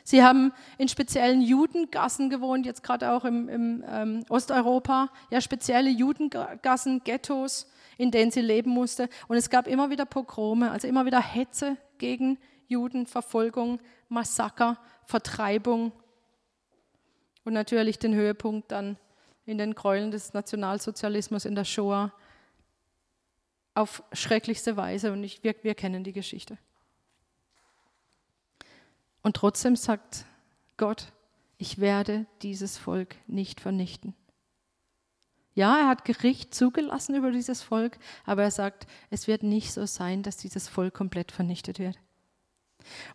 [0.03, 5.89] Sie haben in speziellen Judengassen gewohnt, jetzt gerade auch im, im ähm, Osteuropa, ja spezielle
[5.89, 9.07] Judengassen, Ghettos, in denen sie leben musste.
[9.27, 15.91] Und es gab immer wieder Pogrome, also immer wieder Hetze gegen Juden, Verfolgung, Massaker, Vertreibung
[17.43, 18.97] und natürlich den Höhepunkt dann
[19.45, 22.13] in den Gräueln des Nationalsozialismus in der Shoah
[23.73, 25.11] auf schrecklichste Weise.
[25.11, 26.57] Und ich, wir, wir kennen die Geschichte.
[29.21, 30.25] Und trotzdem sagt
[30.77, 31.11] Gott,
[31.57, 34.13] ich werde dieses Volk nicht vernichten.
[35.55, 39.85] Ja, er hat Gericht zugelassen über dieses Volk, aber er sagt, es wird nicht so
[39.85, 41.99] sein, dass dieses Volk komplett vernichtet wird.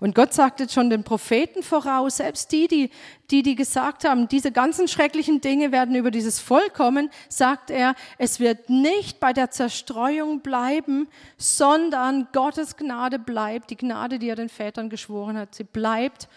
[0.01, 2.91] Und Gott sagte schon den Propheten voraus, selbst die, die,
[3.31, 7.95] die, die gesagt haben, diese ganzen schrecklichen Dinge werden über dieses Volk kommen, sagt er,
[8.19, 14.37] es wird nicht bei der Zerstreuung bleiben, sondern Gottes Gnade bleibt, die Gnade, die er
[14.37, 16.29] den Vätern geschworen hat, sie bleibt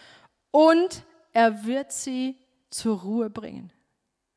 [0.51, 2.35] und er wird sie
[2.69, 3.71] zur Ruhe bringen.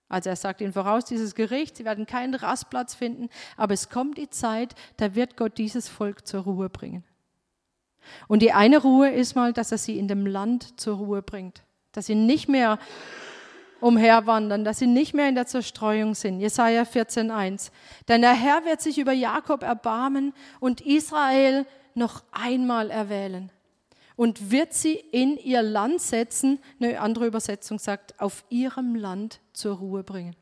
[0.08, 4.18] Also er sagt ihnen voraus, dieses Gericht, sie werden keinen Rastplatz finden, aber es kommt
[4.18, 7.04] die Zeit, da wird Gott dieses Volk zur Ruhe bringen.
[8.28, 11.62] Und die eine Ruhe ist mal, dass er sie in dem Land zur Ruhe bringt,
[11.92, 12.78] dass sie nicht mehr
[13.80, 16.40] umherwandern, dass sie nicht mehr in der Zerstreuung sind.
[16.40, 17.70] Jesaja 14,1.
[18.08, 23.50] Denn der Herr wird sich über Jakob erbarmen und Israel noch einmal erwählen
[24.20, 26.58] und wird sie in ihr Land setzen.
[26.78, 30.36] Eine andere Übersetzung sagt, auf ihrem Land zur Ruhe bringen.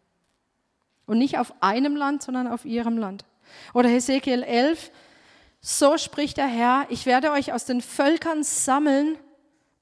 [1.07, 3.25] Und nicht auf einem Land, sondern auf ihrem Land.
[3.73, 4.91] Oder Hesekiel 11,
[5.61, 9.19] so spricht der Herr, ich werde euch aus den Völkern sammeln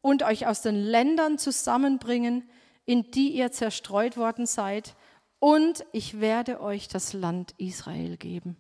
[0.01, 2.49] und euch aus den Ländern zusammenbringen,
[2.85, 4.95] in die ihr zerstreut worden seid,
[5.39, 8.57] und ich werde euch das Land Israel geben.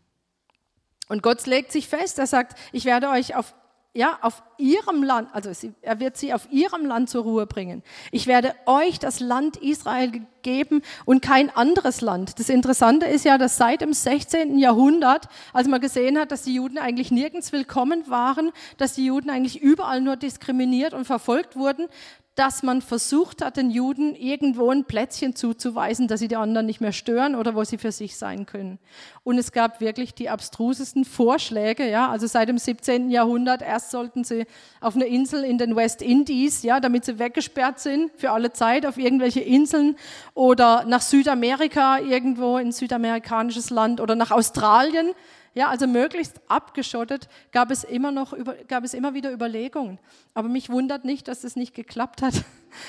[1.08, 3.54] Und Gott legt sich fest, er sagt, ich werde euch auf
[3.96, 7.82] ja, auf ihrem Land, also sie, er wird sie auf ihrem Land zur Ruhe bringen.
[8.12, 12.38] Ich werde euch das Land Israel geben und kein anderes Land.
[12.38, 14.58] Das Interessante ist ja, dass seit dem 16.
[14.58, 19.30] Jahrhundert, als man gesehen hat, dass die Juden eigentlich nirgends willkommen waren, dass die Juden
[19.30, 21.88] eigentlich überall nur diskriminiert und verfolgt wurden,
[22.36, 26.82] dass man versucht hat, den Juden irgendwo ein Plätzchen zuzuweisen, dass sie die anderen nicht
[26.82, 28.78] mehr stören oder wo sie für sich sein können.
[29.24, 33.10] Und es gab wirklich die abstrusesten Vorschläge, ja, also seit dem 17.
[33.10, 34.44] Jahrhundert, erst sollten sie
[34.82, 38.84] auf eine Insel in den West Indies, ja, damit sie weggesperrt sind für alle Zeit
[38.84, 39.96] auf irgendwelche Inseln
[40.34, 45.12] oder nach Südamerika irgendwo in südamerikanisches Land oder nach Australien,
[45.56, 48.36] ja, also möglichst abgeschottet gab es immer noch,
[48.68, 49.98] gab es immer wieder Überlegungen.
[50.34, 52.44] Aber mich wundert nicht, dass es nicht geklappt hat.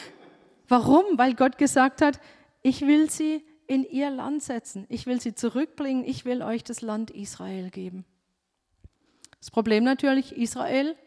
[0.67, 1.05] Warum?
[1.17, 2.19] Weil Gott gesagt hat,
[2.63, 4.85] ich will sie in ihr Land setzen.
[4.89, 6.03] Ich will sie zurückbringen.
[6.03, 8.03] Ich will euch das Land Israel geben.
[9.39, 10.97] Das Problem natürlich, Israel,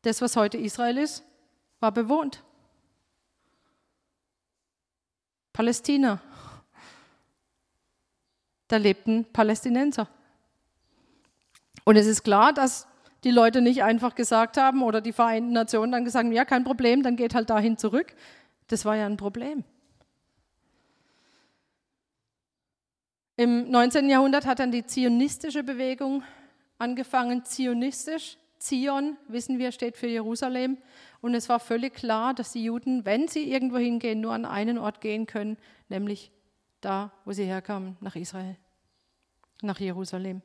[0.00, 1.22] das, was heute Israel ist,
[1.80, 2.42] war bewohnt.
[5.52, 6.22] Palästina.
[8.74, 10.08] Da lebten Palästinenser.
[11.84, 12.88] Und es ist klar, dass
[13.22, 16.64] die Leute nicht einfach gesagt haben oder die Vereinten Nationen dann gesagt haben, ja, kein
[16.64, 18.16] Problem, dann geht halt dahin zurück.
[18.66, 19.62] Das war ja ein Problem.
[23.36, 24.10] Im 19.
[24.10, 26.24] Jahrhundert hat dann die zionistische Bewegung
[26.78, 28.38] angefangen, zionistisch.
[28.58, 30.78] Zion, wissen wir, steht für Jerusalem.
[31.20, 34.78] Und es war völlig klar, dass die Juden, wenn sie irgendwo hingehen, nur an einen
[34.78, 35.58] Ort gehen können,
[35.88, 36.32] nämlich
[36.80, 38.56] da, wo sie herkamen, nach Israel,
[39.62, 40.42] nach Jerusalem.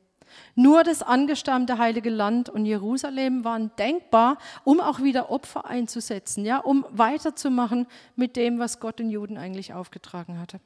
[0.54, 6.58] Nur das angestammte heilige Land und Jerusalem waren denkbar, um auch wieder Opfer einzusetzen, ja,
[6.58, 10.60] um weiterzumachen mit dem, was Gott den Juden eigentlich aufgetragen hatte.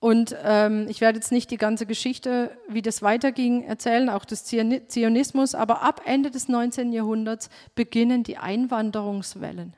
[0.00, 4.44] Und ähm, ich werde jetzt nicht die ganze Geschichte, wie das weiterging, erzählen, auch des
[4.44, 6.92] Zionismus, aber ab Ende des 19.
[6.92, 9.76] Jahrhunderts beginnen die Einwanderungswellen.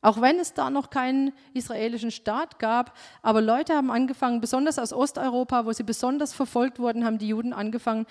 [0.00, 4.92] Auch wenn es da noch keinen israelischen Staat gab, aber Leute haben angefangen, besonders aus
[4.92, 8.06] Osteuropa, wo sie besonders verfolgt wurden, haben die Juden angefangen,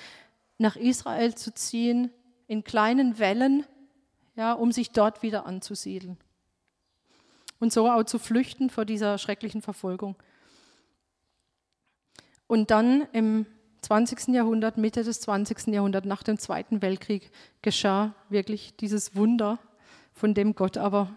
[0.58, 2.12] nach Israel zu ziehen,
[2.48, 3.66] in kleinen Wellen,
[4.36, 6.18] ja, um sich dort wieder anzusiedeln.
[7.60, 10.16] Und so auch zu flüchten vor dieser schrecklichen Verfolgung.
[12.48, 13.46] Und dann im
[13.82, 14.30] 20.
[14.30, 15.68] Jahrhundert, Mitte des 20.
[15.68, 19.60] Jahrhunderts, nach dem Zweiten Weltkrieg, geschah wirklich dieses Wunder,
[20.14, 21.10] von dem Gott aber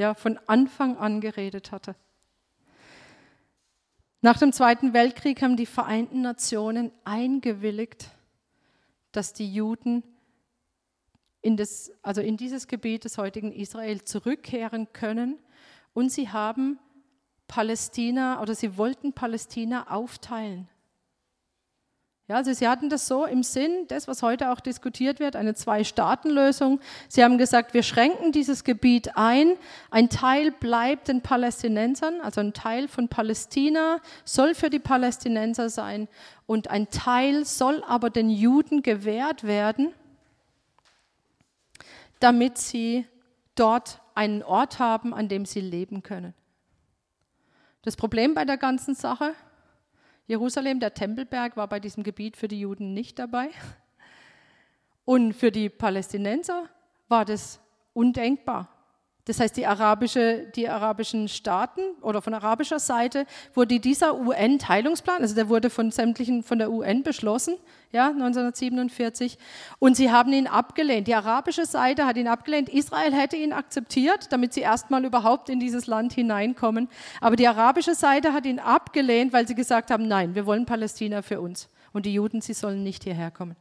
[0.00, 1.94] ja, von Anfang an geredet hatte.
[4.22, 8.08] Nach dem Zweiten Weltkrieg haben die Vereinten Nationen eingewilligt,
[9.12, 10.02] dass die Juden
[11.42, 15.38] in, das, also in dieses Gebiet des heutigen Israel zurückkehren können.
[15.92, 16.78] Und sie haben
[17.46, 20.66] Palästina oder sie wollten Palästina aufteilen.
[22.30, 25.56] Ja, also sie hatten das so im Sinn, das, was heute auch diskutiert wird, eine
[25.56, 26.78] Zwei-Staaten-Lösung.
[27.08, 29.56] Sie haben gesagt, wir schränken dieses Gebiet ein.
[29.90, 36.06] Ein Teil bleibt den Palästinensern, also ein Teil von Palästina soll für die Palästinenser sein
[36.46, 39.92] und ein Teil soll aber den Juden gewährt werden,
[42.20, 43.06] damit sie
[43.56, 46.34] dort einen Ort haben, an dem sie leben können.
[47.82, 49.34] Das Problem bei der ganzen Sache,
[50.30, 53.50] Jerusalem, der Tempelberg, war bei diesem Gebiet für die Juden nicht dabei.
[55.04, 56.68] Und für die Palästinenser
[57.08, 57.58] war das
[57.94, 58.68] undenkbar.
[59.26, 65.34] Das heißt, die, arabische, die arabischen Staaten oder von arabischer Seite wurde dieser UN-Teilungsplan, also
[65.34, 67.56] der wurde von sämtlichen von der UN beschlossen,
[67.92, 69.36] ja, 1947,
[69.78, 71.06] und sie haben ihn abgelehnt.
[71.06, 72.68] Die arabische Seite hat ihn abgelehnt.
[72.68, 76.88] Israel hätte ihn akzeptiert, damit sie erstmal überhaupt in dieses Land hineinkommen.
[77.20, 81.22] Aber die arabische Seite hat ihn abgelehnt, weil sie gesagt haben, nein, wir wollen Palästina
[81.22, 81.68] für uns.
[81.92, 83.56] Und die Juden, sie sollen nicht hierher kommen.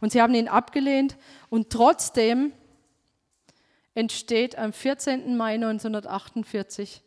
[0.00, 1.16] Und sie haben ihn abgelehnt
[1.50, 2.52] und trotzdem
[4.00, 5.36] entsteht am 14.
[5.36, 7.02] Mai 1948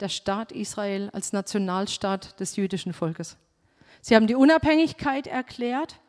[0.00, 3.36] der Staat Israel als Nationalstaat des jüdischen Volkes.
[4.00, 6.00] Sie haben die Unabhängigkeit erklärt.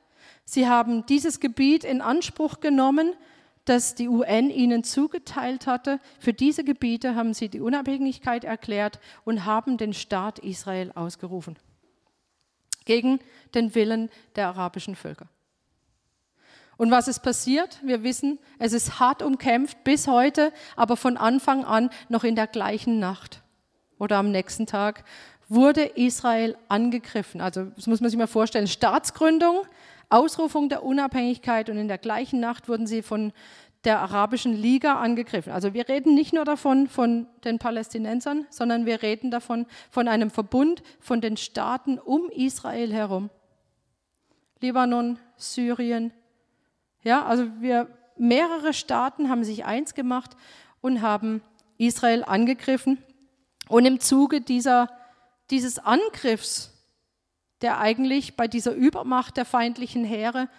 [0.44, 3.14] Sie haben dieses Gebiet in Anspruch genommen,
[3.66, 6.00] das die UN ihnen zugeteilt hatte.
[6.20, 11.60] Für diese Gebiete haben sie die Unabhängigkeit erklärt und haben den Staat Israel ausgerufen.
[12.86, 13.20] Gegen
[13.54, 15.28] den Willen der arabischen Völker.
[16.82, 17.78] Und was ist passiert?
[17.84, 22.48] Wir wissen, es ist hart umkämpft bis heute, aber von Anfang an noch in der
[22.48, 23.44] gleichen Nacht
[24.00, 25.04] oder am nächsten Tag
[25.48, 27.40] wurde Israel angegriffen.
[27.40, 28.66] Also das muss man sich mal vorstellen.
[28.66, 29.62] Staatsgründung,
[30.10, 33.32] Ausrufung der Unabhängigkeit und in der gleichen Nacht wurden sie von
[33.84, 35.54] der arabischen Liga angegriffen.
[35.54, 40.32] Also wir reden nicht nur davon von den Palästinensern, sondern wir reden davon von einem
[40.32, 43.30] Verbund von den Staaten um Israel herum.
[44.62, 46.12] Libanon, Syrien,
[47.04, 47.88] ja, also wir,
[48.18, 50.32] mehrere Staaten haben sich eins gemacht
[50.82, 51.42] und haben
[51.78, 52.98] Israel angegriffen.
[53.68, 54.90] Und im Zuge dieser,
[55.50, 56.72] dieses Angriffs,
[57.62, 60.50] der eigentlich bei dieser Übermacht der feindlichen Heere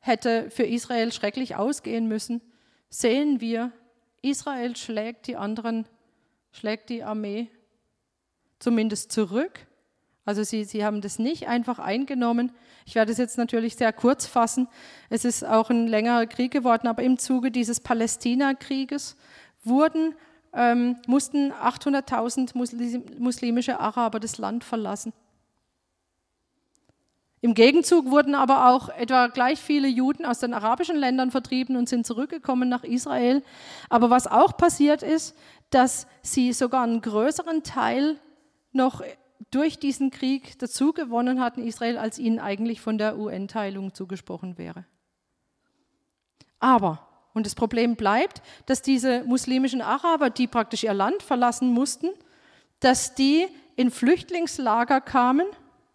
[0.00, 2.40] hätte für Israel schrecklich ausgehen müssen,
[2.88, 3.72] sehen wir,
[4.22, 5.86] Israel schlägt die anderen,
[6.50, 7.50] schlägt die Armee
[8.58, 9.66] zumindest zurück
[10.24, 12.52] also sie, sie haben das nicht einfach eingenommen.
[12.84, 14.68] Ich werde es jetzt natürlich sehr kurz fassen.
[15.08, 19.16] Es ist auch ein längerer Krieg geworden, aber im Zuge dieses Palästina-Krieges
[19.64, 20.14] wurden,
[20.54, 22.54] ähm, mussten 800.000
[23.18, 25.12] muslimische Araber das Land verlassen.
[27.40, 31.88] Im Gegenzug wurden aber auch etwa gleich viele Juden aus den arabischen Ländern vertrieben und
[31.88, 33.42] sind zurückgekommen nach Israel.
[33.88, 35.36] Aber was auch passiert ist,
[35.70, 38.16] dass sie sogar einen größeren Teil
[38.70, 39.02] noch
[39.50, 44.84] durch diesen Krieg dazu gewonnen hatten, Israel, als ihnen eigentlich von der UN-Teilung zugesprochen wäre.
[46.60, 52.08] Aber, und das Problem bleibt, dass diese muslimischen Araber, die praktisch ihr Land verlassen mussten,
[52.80, 55.46] dass die in Flüchtlingslager kamen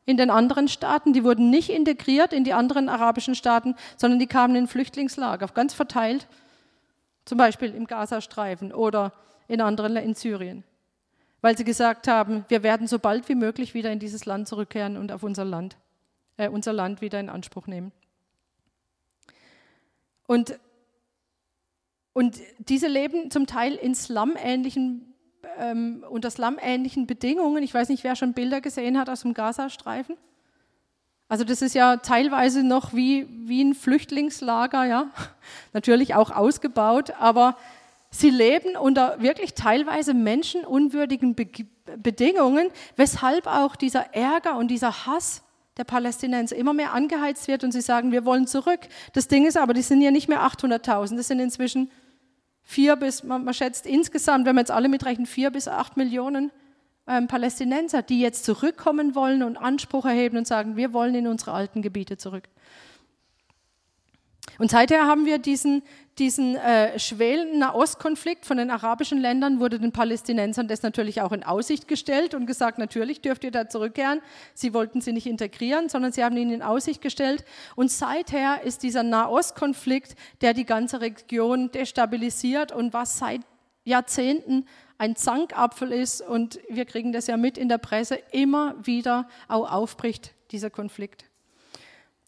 [0.05, 1.13] in den anderen Staaten.
[1.13, 5.73] Die wurden nicht integriert in die anderen arabischen Staaten, sondern die kamen in Flüchtlingslager, ganz
[5.73, 6.27] verteilt,
[7.25, 9.13] zum Beispiel im Gazastreifen oder
[9.47, 10.63] in anderen in Syrien
[11.41, 14.97] weil sie gesagt haben, wir werden so bald wie möglich wieder in dieses Land zurückkehren
[14.97, 15.77] und auf unser Land,
[16.37, 17.91] äh, unser Land wieder in Anspruch nehmen.
[20.25, 20.59] Und,
[22.13, 25.13] und diese leben zum Teil in Slum-ähnlichen,
[25.57, 27.63] ähm, unter Slum-ähnlichen Bedingungen.
[27.63, 30.17] Ich weiß nicht, wer schon Bilder gesehen hat aus dem Gazastreifen.
[31.29, 35.11] Also das ist ja teilweise noch wie, wie ein Flüchtlingslager, ja.
[35.73, 37.57] Natürlich auch ausgebaut, aber
[38.09, 41.47] Sie leben unter wirklich teilweise menschenunwürdigen Be
[41.95, 45.43] Bedingungen, weshalb auch dieser Ärger und dieser Hass
[45.77, 48.81] der Palästinenser immer mehr angeheizt wird und sie sagen, wir wollen zurück.
[49.13, 51.89] Das Ding ist aber, die sind ja nicht mehr 800.000, das sind inzwischen
[52.63, 56.51] vier bis, man, man, schätzt insgesamt, wenn wir jetzt alle mitrechnen, vier bis acht Millionen
[57.07, 61.53] ähm, Palästinenser, die jetzt zurückkommen wollen und Anspruch erheben und sagen, wir wollen in unsere
[61.53, 62.49] alten Gebiete zurück.
[64.57, 65.83] Und seither haben wir diesen,
[66.17, 71.43] diesen äh, schwelenden Nahostkonflikt von den arabischen Ländern, wurde den Palästinensern das natürlich auch in
[71.43, 74.21] Aussicht gestellt und gesagt, natürlich dürft ihr da zurückkehren.
[74.53, 77.45] Sie wollten sie nicht integrieren, sondern sie haben ihnen in Aussicht gestellt.
[77.75, 83.41] Und seither ist dieser Nahostkonflikt, der die ganze Region destabilisiert und was seit
[83.83, 84.65] Jahrzehnten
[84.97, 89.71] ein Zankapfel ist, und wir kriegen das ja mit in der Presse, immer wieder auch
[89.71, 91.25] aufbricht, dieser Konflikt.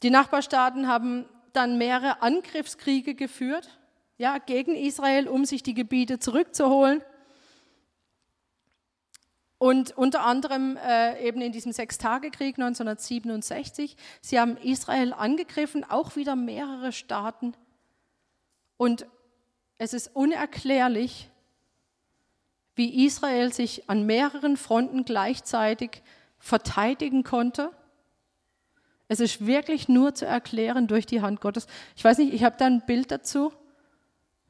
[0.03, 3.79] Die Nachbarstaaten haben dann mehrere Angriffskriege geführt,
[4.17, 7.01] ja, gegen Israel, um sich die Gebiete zurückzuholen.
[9.57, 16.35] Und unter anderem äh, eben in diesem Sechstagekrieg 1967, sie haben Israel angegriffen, auch wieder
[16.35, 17.53] mehrere Staaten.
[18.77, 19.05] Und
[19.77, 21.29] es ist unerklärlich,
[22.75, 26.01] wie Israel sich an mehreren Fronten gleichzeitig
[26.37, 27.71] verteidigen konnte
[29.09, 31.67] es ist wirklich nur zu erklären durch die Hand Gottes.
[31.95, 33.51] Ich weiß nicht, ich habe da ein Bild dazu.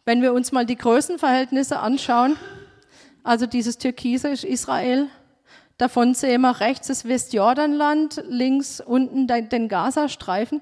[0.05, 2.35] Wenn wir uns mal die Größenverhältnisse anschauen,
[3.23, 5.07] also dieses Türkise ist Israel,
[5.77, 10.61] davon sehen wir rechts das Westjordanland, links unten den Gazastreifen.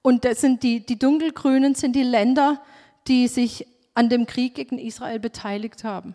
[0.00, 2.62] Und das sind die, die dunkelgrünen sind die Länder,
[3.06, 6.14] die sich an dem Krieg gegen Israel beteiligt haben.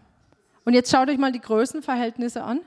[0.63, 2.61] Und jetzt schaut euch mal die Größenverhältnisse an.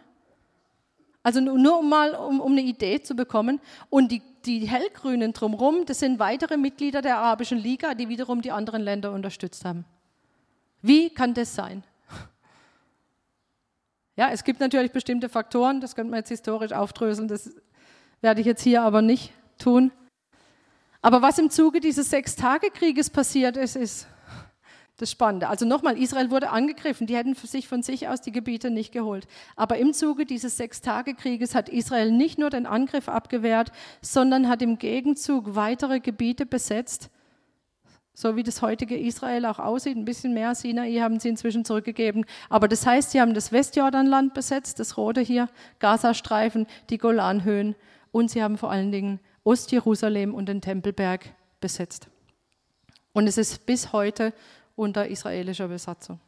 [1.29, 3.61] Also nur um mal um, um eine Idee zu bekommen.
[3.91, 8.51] Und die, die hellgrünen drumherum, das sind weitere Mitglieder der Arabischen Liga, die wiederum die
[8.51, 9.85] anderen Länder unterstützt haben.
[10.81, 11.85] Wie kann das sein?
[14.17, 17.51] Ja, es gibt natürlich bestimmte Faktoren, das könnte man jetzt historisch aufdröseln, das
[18.23, 19.93] werde ich jetzt hier aber nicht tun.
[21.03, 24.07] Aber was im Zuge dieses Sechstagekrieges passiert ist, ist
[24.99, 25.49] das Spannende.
[25.49, 29.27] Also nochmal, Israel wurde angegriffen, die hätten sich von sich aus die Gebiete nicht geholt.
[29.57, 33.71] Aber im Zuge dieses Sechstagekrieges hat Israel nicht nur den Angriff abgewehrt,
[34.03, 37.11] sondern hat im Gegenzug weitere Gebiete besetzt,
[38.13, 39.97] so wie das heutige Israel auch aussieht.
[39.97, 42.27] Ein bisschen mehr Sinai haben sie inzwischen zurückgegeben.
[42.51, 47.77] Aber das heißt, sie haben das Westjordanland besetzt, das rote hier, Gazastreifen, die Golanhöhen
[48.11, 52.09] und sie haben vor allen Dingen Ostjerusalem und den Tempelberg besetzt.
[53.13, 54.33] Und es ist bis heute
[54.79, 56.21] unter israelischer Besatzung.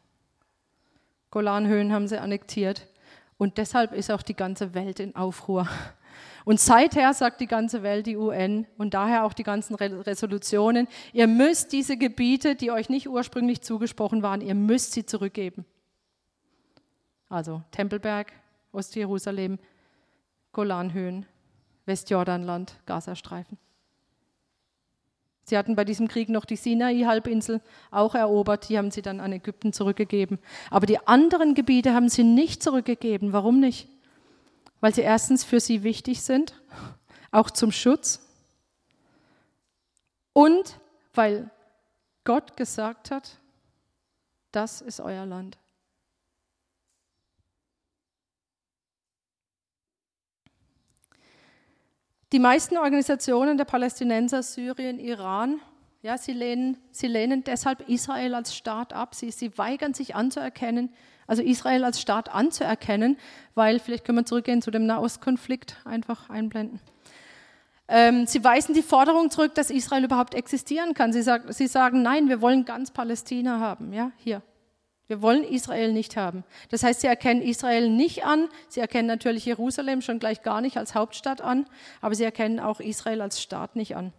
[1.30, 2.88] Golanhöhen haben sie annektiert
[3.38, 5.68] und deshalb ist auch die ganze Welt in Aufruhr.
[6.44, 11.28] Und seither sagt die ganze Welt, die UN und daher auch die ganzen Resolutionen, ihr
[11.28, 15.64] müsst diese Gebiete, die euch nicht ursprünglich zugesprochen waren, ihr müsst sie zurückgeben.
[17.28, 18.32] Also Tempelberg,
[18.72, 19.60] Ostjerusalem,
[20.52, 21.26] Golanhöhen,
[21.86, 23.58] Westjordanland, Gazastreifen.
[25.50, 29.32] Sie hatten bei diesem Krieg noch die Sinai-Halbinsel auch erobert, die haben sie dann an
[29.32, 30.38] Ägypten zurückgegeben.
[30.70, 33.32] Aber die anderen Gebiete haben sie nicht zurückgegeben.
[33.32, 33.88] Warum nicht?
[34.78, 36.54] Weil sie erstens für sie wichtig sind,
[37.32, 38.24] auch zum Schutz.
[40.34, 40.78] Und
[41.14, 41.50] weil
[42.22, 43.40] Gott gesagt hat,
[44.52, 45.58] das ist euer Land.
[52.32, 55.60] Die meisten Organisationen der Palästinenser, Syrien, Iran,
[56.02, 59.14] ja, sie lehnen, sie lehnen deshalb Israel als Staat ab.
[59.14, 60.90] Sie, sie weigern sich anzuerkennen,
[61.26, 63.18] also Israel als Staat anzuerkennen,
[63.54, 66.80] weil, vielleicht können wir zurückgehen zu dem Nahostkonflikt, einfach einblenden.
[67.88, 71.12] Ähm, sie weisen die Forderung zurück, dass Israel überhaupt existieren kann.
[71.12, 74.40] Sie, sag, sie sagen, nein, wir wollen ganz Palästina haben, ja, hier.
[75.10, 76.44] Wir wollen Israel nicht haben.
[76.68, 78.48] Das heißt, sie erkennen Israel nicht an.
[78.68, 81.66] Sie erkennen natürlich Jerusalem schon gleich gar nicht als Hauptstadt an,
[82.00, 84.12] aber sie erkennen auch Israel als Staat nicht an.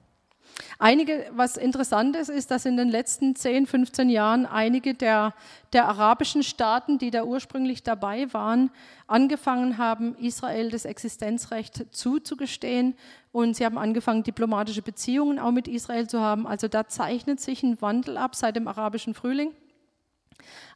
[0.80, 5.34] Einige, was interessant ist, ist, dass in den letzten 10, 15 Jahren einige der,
[5.72, 8.70] der arabischen Staaten, die da ursprünglich dabei waren,
[9.08, 12.98] angefangen haben, Israel das Existenzrecht zuzugestehen
[13.32, 16.46] und sie haben angefangen, diplomatische Beziehungen auch mit Israel zu haben.
[16.46, 19.54] Also da zeichnet sich ein Wandel ab seit dem arabischen Frühling.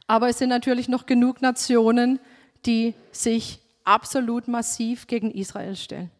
[0.06, 2.20] Aber es sind natürlich noch genug Nationen,
[2.64, 6.10] die sich absolut massiv gegen Israel stellen.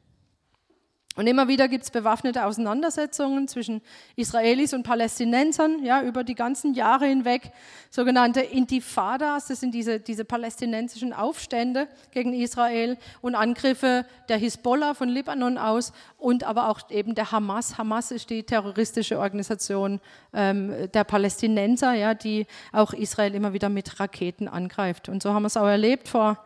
[1.16, 3.80] Und immer wieder gibt es bewaffnete Auseinandersetzungen zwischen
[4.16, 7.52] Israelis und Palästinensern, ja, über die ganzen Jahre hinweg,
[7.90, 15.08] sogenannte Intifadas, das sind diese, diese palästinensischen Aufstände gegen Israel und Angriffe der Hisbollah von
[15.08, 17.78] Libanon aus und aber auch eben der Hamas.
[17.78, 20.00] Hamas ist die terroristische Organisation
[20.34, 25.08] ähm, der Palästinenser, ja, die auch Israel immer wieder mit Raketen angreift.
[25.08, 26.44] Und so haben wir es auch erlebt vor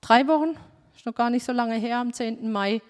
[0.00, 0.56] drei Wochen,
[0.96, 2.50] ist noch gar nicht so lange her, am 10.
[2.50, 2.82] Mai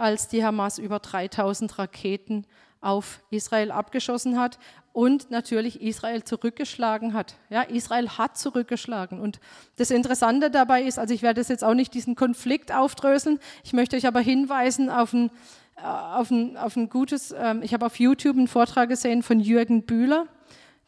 [0.00, 2.46] als die Hamas über 3000 Raketen
[2.80, 4.58] auf Israel abgeschossen hat
[4.92, 7.34] und natürlich Israel zurückgeschlagen hat.
[7.50, 9.20] Ja, Israel hat zurückgeschlagen.
[9.20, 9.38] Und
[9.76, 13.96] das Interessante dabei ist, also ich werde jetzt auch nicht diesen Konflikt aufdröseln, ich möchte
[13.96, 15.30] euch aber hinweisen auf ein,
[15.76, 19.40] äh, auf ein, auf ein gutes, ähm, ich habe auf YouTube einen Vortrag gesehen von
[19.40, 20.26] Jürgen Bühler,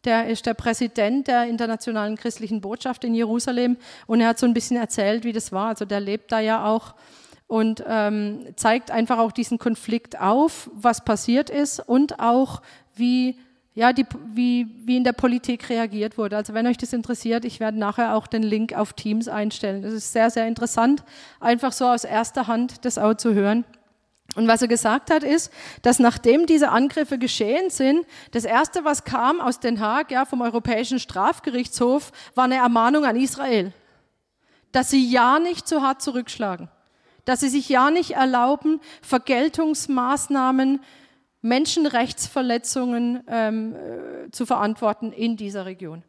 [0.05, 3.77] der ist der Präsident der Internationalen Christlichen Botschaft in Jerusalem
[4.09, 5.69] und er hat so ein bisschen erzählt, wie das war.
[5.69, 6.95] Also der lebt da ja auch
[7.53, 12.62] und ähm, zeigt einfach auch diesen Konflikt auf, was passiert ist und auch
[12.94, 13.36] wie
[13.74, 16.38] ja, die, wie, wie in der Politik reagiert wurde.
[16.38, 19.82] Also wenn euch das interessiert, ich werde nachher auch den Link auf Teams einstellen.
[19.82, 21.05] Das ist sehr, sehr interessant,
[21.40, 23.66] einfach so aus erster Hand das auch zu hören.
[24.34, 29.05] Und was er gesagt hat, ist, dass nachdem diese Angriffe geschehen sind, das erste, was
[29.05, 33.74] kam aus Den Haag, ja, vom Europäischen Strafgerichtshof, war eine Ermahnung an Israel,
[34.72, 36.70] dass sie ja nicht so hart zurückschlagen
[37.25, 40.81] dass sie sich ja nicht erlauben, Vergeltungsmaßnahmen,
[41.43, 46.05] Menschenrechtsverletzungen ähm, äh, zu verantworten in dieser Region.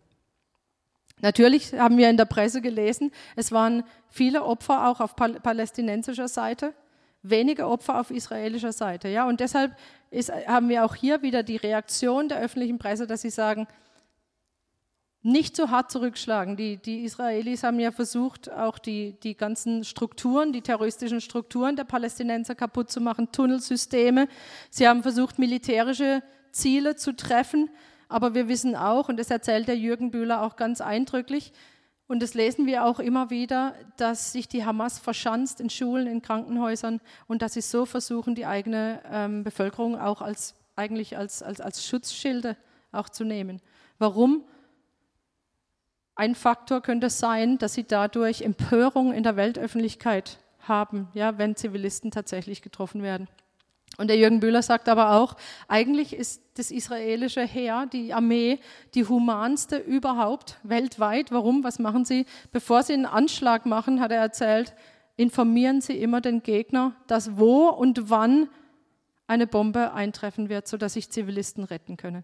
[1.22, 6.74] Natürlich haben wir in der Presse gelesen, es waren viele Opfer auch auf palästinensischer Seite,
[7.22, 9.08] wenige Opfer auf israelischer Seite.
[9.08, 9.76] Ja, und deshalb
[10.12, 13.68] ist, haben wir auch hier wieder die Reaktion der öffentlichen Presse, dass sie sagen,
[15.24, 16.58] nicht so hart zurückschlagen.
[16.58, 21.86] Die, die Israelis haben ja versucht, auch die, die ganzen Strukturen, die terroristischen Strukturen der
[21.86, 24.28] Palästinenser kaputt zu machen, Tunnelsysteme.
[24.70, 26.22] Sie haben versucht, militärische
[26.52, 27.70] Ziele zu treffen.
[28.10, 31.54] Aber wir wissen auch, und das erzählt der Jürgen Bühler auch ganz eindrücklich,
[32.06, 36.22] und das lesen wir auch immer wieder, dass sich die Hamas verschanzt in Schulen, in
[36.22, 41.62] Krankenhäusern und dass sie so versuchen, die eigene ähm, Bevölkerung auch als, eigentlich als, als,
[41.62, 42.58] als Schutzschilde
[42.92, 43.62] auch zu nehmen.
[43.98, 44.44] Warum?
[46.16, 52.12] Ein Faktor könnte sein, dass sie dadurch Empörung in der Weltöffentlichkeit haben, ja, wenn Zivilisten
[52.12, 53.28] tatsächlich getroffen werden.
[53.98, 55.36] Und der Jürgen Bühler sagt aber auch,
[55.68, 58.60] eigentlich ist das israelische Heer, die Armee,
[58.96, 61.32] die humanste überhaupt weltweit.
[61.32, 61.64] Warum?
[61.64, 62.26] Was machen sie?
[62.52, 64.74] Bevor sie einen Anschlag machen, hat er erzählt,
[65.16, 68.50] informieren sie immer den Gegner, dass wo und wann
[69.28, 72.24] eine Bombe eintreffen wird, sodass sich Zivilisten retten können.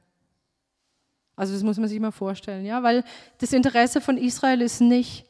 [1.39, 3.01] Also das muss man sich mal vorstellen, ja, weil
[3.37, 5.25] das Interesse von Israel ist nicht,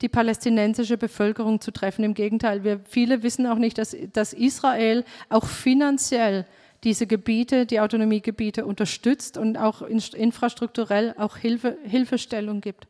[0.00, 2.04] die palästinensische Bevölkerung zu treffen.
[2.04, 6.46] Im Gegenteil, wir viele wissen auch nicht, dass, dass Israel auch finanziell
[6.84, 12.86] diese Gebiete, die Autonomiegebiete unterstützt und auch infrastrukturell auch Hilfe, Hilfestellung gibt.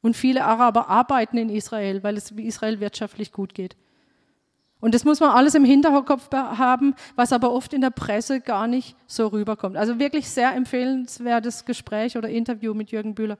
[0.00, 3.76] Und viele Araber arbeiten in Israel, weil es Israel wirtschaftlich gut geht.
[4.80, 8.66] Und das muss man alles im Hinterkopf haben, was aber oft in der Presse gar
[8.66, 9.76] nicht so rüberkommt.
[9.76, 13.38] Also wirklich sehr empfehlenswertes Gespräch oder Interview mit Jürgen Bühler.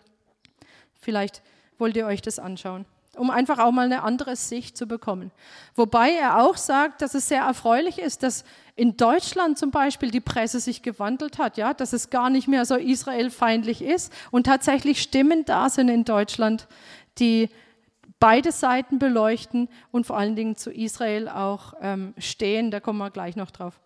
[0.98, 1.42] Vielleicht
[1.78, 5.30] wollt ihr euch das anschauen, um einfach auch mal eine andere Sicht zu bekommen.
[5.74, 10.20] Wobei er auch sagt, dass es sehr erfreulich ist, dass in Deutschland zum Beispiel die
[10.20, 15.02] Presse sich gewandelt hat, ja, dass es gar nicht mehr so israelfeindlich ist und tatsächlich
[15.02, 16.66] Stimmen da sind in Deutschland,
[17.18, 17.50] die
[18.18, 22.70] beide Seiten beleuchten und vor allen Dingen zu Israel auch ähm, stehen.
[22.70, 23.78] Da kommen wir gleich noch drauf.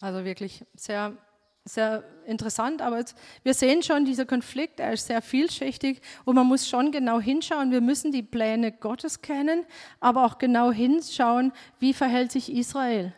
[0.00, 1.16] Also wirklich sehr,
[1.64, 2.80] sehr interessant.
[2.80, 6.90] Aber jetzt, wir sehen schon, dieser Konflikt, er ist sehr vielschichtig und man muss schon
[6.90, 7.70] genau hinschauen.
[7.70, 9.66] Wir müssen die Pläne Gottes kennen,
[10.00, 13.14] aber auch genau hinschauen, wie verhält sich Israel.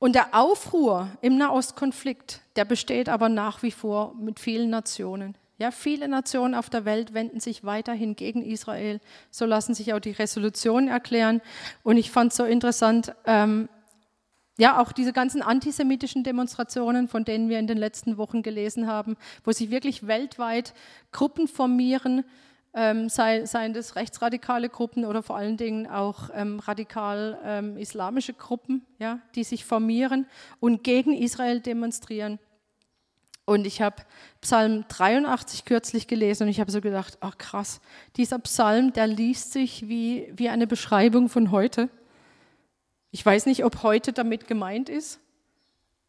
[0.00, 5.36] Und der Aufruhr im Nahostkonflikt, der besteht aber nach wie vor mit vielen Nationen.
[5.58, 8.98] Ja, viele Nationen auf der Welt wenden sich weiterhin gegen Israel.
[9.30, 11.42] So lassen sich auch die Resolutionen erklären.
[11.82, 13.68] Und ich fand es so interessant, ähm,
[14.56, 19.18] ja, auch diese ganzen antisemitischen Demonstrationen, von denen wir in den letzten Wochen gelesen haben,
[19.44, 20.72] wo sich wirklich weltweit
[21.12, 22.24] Gruppen formieren,
[22.74, 28.32] ähm, sei, seien das rechtsradikale Gruppen oder vor allen Dingen auch ähm, radikal ähm, islamische
[28.32, 30.26] Gruppen, ja, die sich formieren
[30.60, 32.38] und gegen Israel demonstrieren.
[33.44, 33.96] Und ich habe
[34.40, 37.80] Psalm 83 kürzlich gelesen und ich habe so gedacht, ach krass,
[38.16, 41.88] dieser Psalm, der liest sich wie, wie eine Beschreibung von heute.
[43.10, 45.18] Ich weiß nicht, ob heute damit gemeint ist,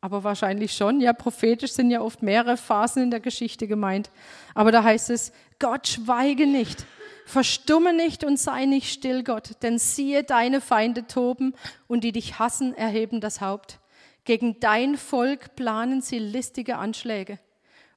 [0.02, 1.00] aber wahrscheinlich schon.
[1.00, 4.10] Ja, prophetisch sind ja oft mehrere Phasen in der Geschichte gemeint.
[4.54, 6.86] Aber da heißt es, Gott schweige nicht,
[7.26, 11.54] verstumme nicht und sei nicht still, Gott, denn siehe, deine Feinde toben
[11.88, 13.80] und die dich hassen, erheben das Haupt.
[14.26, 17.40] Gegen dein Volk planen sie listige Anschläge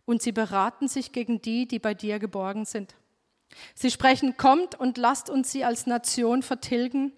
[0.04, 2.94] und sie beraten sich gegen die, die bei dir geborgen sind.
[3.74, 7.12] Sie sprechen, kommt und lasst uns sie als Nation vertilgen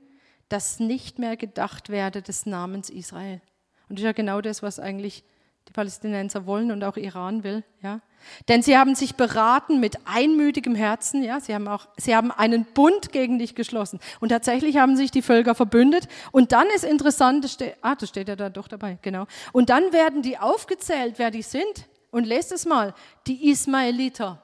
[0.48, 3.40] dass nicht mehr gedacht werde des Namens Israel.
[3.88, 5.24] Und das ist ja genau das, was eigentlich
[5.68, 8.00] die Palästinenser wollen und auch Iran will, ja.
[8.48, 11.38] Denn sie haben sich beraten mit einmütigem Herzen, ja.
[11.38, 14.00] Sie haben auch, sie haben einen Bund gegen dich geschlossen.
[14.20, 16.08] Und tatsächlich haben sich die Völker verbündet.
[16.32, 19.26] Und dann ist interessant, das steht, ah, das steht ja da doch dabei, genau.
[19.52, 21.86] Und dann werden die aufgezählt, wer die sind.
[22.10, 22.94] Und lest es mal,
[23.26, 24.42] die Ismaeliter.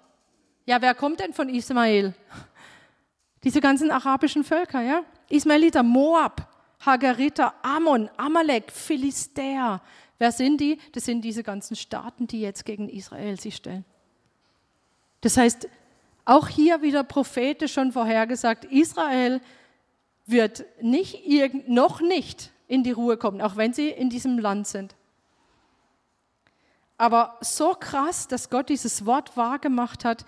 [0.66, 2.14] Ja, wer kommt denn von Ismael?
[3.42, 5.02] Diese ganzen arabischen Völker, ja?
[5.28, 6.46] Ismaeliter, Moab,
[6.84, 9.80] Hagariter, Ammon, Amalek, Philistäer.
[10.18, 10.78] Wer sind die?
[10.92, 13.84] Das sind diese ganzen Staaten, die jetzt gegen Israel sich stellen.
[15.20, 15.68] Das heißt,
[16.24, 19.40] auch hier wieder prophetisch schon vorhergesagt, Israel
[20.26, 21.24] wird nicht
[21.68, 24.94] noch nicht in die Ruhe kommen, auch wenn sie in diesem Land sind.
[26.96, 30.24] Aber so krass, dass Gott dieses Wort wahrgemacht hat,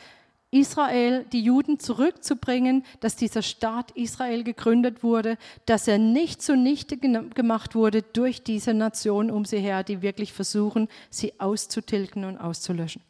[0.55, 5.36] Israel, die Juden zurückzubringen, dass dieser Staat Israel gegründet wurde,
[5.66, 10.88] dass er nicht zunichte gemacht wurde durch diese Nation um sie her, die wirklich versuchen,
[11.11, 13.02] sie auszutilgen und auszulöschen.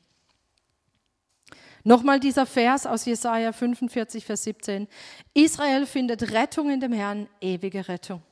[1.83, 4.89] Nochmal dieser Vers aus Jesaja 45, Vers 17.
[5.35, 8.23] Israel findet Rettung in dem Herrn, ewige Rettung.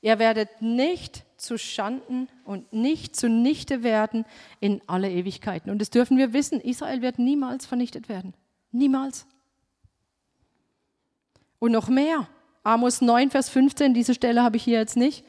[0.00, 4.24] Ihr werdet nicht zu Schanden und nicht zunichte werden
[4.60, 5.70] in alle Ewigkeiten.
[5.70, 8.34] Und das dürfen wir wissen, Israel wird niemals vernichtet werden.
[8.70, 9.26] Niemals.
[11.58, 12.28] Und noch mehr.
[12.62, 15.24] Amos 9, Vers 15, diese Stelle habe ich hier jetzt nicht,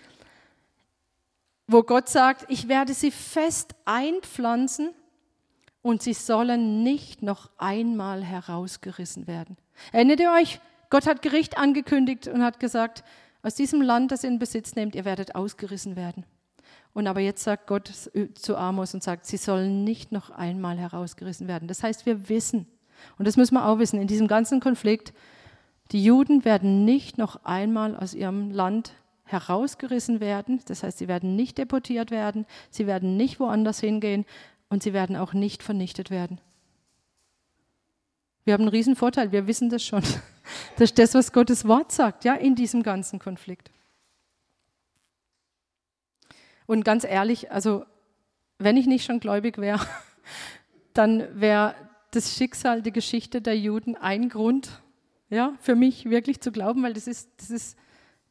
[1.68, 4.92] wo Gott sagt, ich werde sie fest einpflanzen
[5.82, 9.58] und sie sollen nicht noch einmal herausgerissen werden.
[9.92, 10.60] Erinnert ihr euch?
[10.92, 13.04] Gott hat Gericht angekündigt und hat gesagt,
[13.44, 16.26] aus diesem Land, das ihr in Besitz nehmt, ihr werdet ausgerissen werden.
[16.94, 17.92] Und aber jetzt sagt Gott
[18.36, 21.68] zu Amos und sagt, sie sollen nicht noch einmal herausgerissen werden.
[21.68, 22.68] Das heißt, wir wissen,
[23.18, 25.14] und das müssen wir auch wissen, in diesem ganzen Konflikt,
[25.92, 28.94] die Juden werden nicht noch einmal aus ihrem Land
[29.26, 30.62] herausgerissen werden.
[30.66, 34.26] Das heißt, sie werden nicht deportiert werden, sie werden nicht woanders hingehen
[34.70, 36.40] und sie werden auch nicht vernichtet werden.
[38.46, 40.04] Wir haben einen riesen Vorteil, wir wissen das schon.
[40.76, 43.72] Das ist das, was Gottes Wort sagt, ja, in diesem ganzen Konflikt.
[46.66, 47.86] Und ganz ehrlich, also
[48.58, 49.80] wenn ich nicht schon gläubig wäre,
[50.94, 51.76] dann wäre
[52.12, 54.82] das Schicksal, die Geschichte der Juden ein Grund,
[55.30, 57.78] ja, für mich wirklich zu glauben, weil das ist, das ist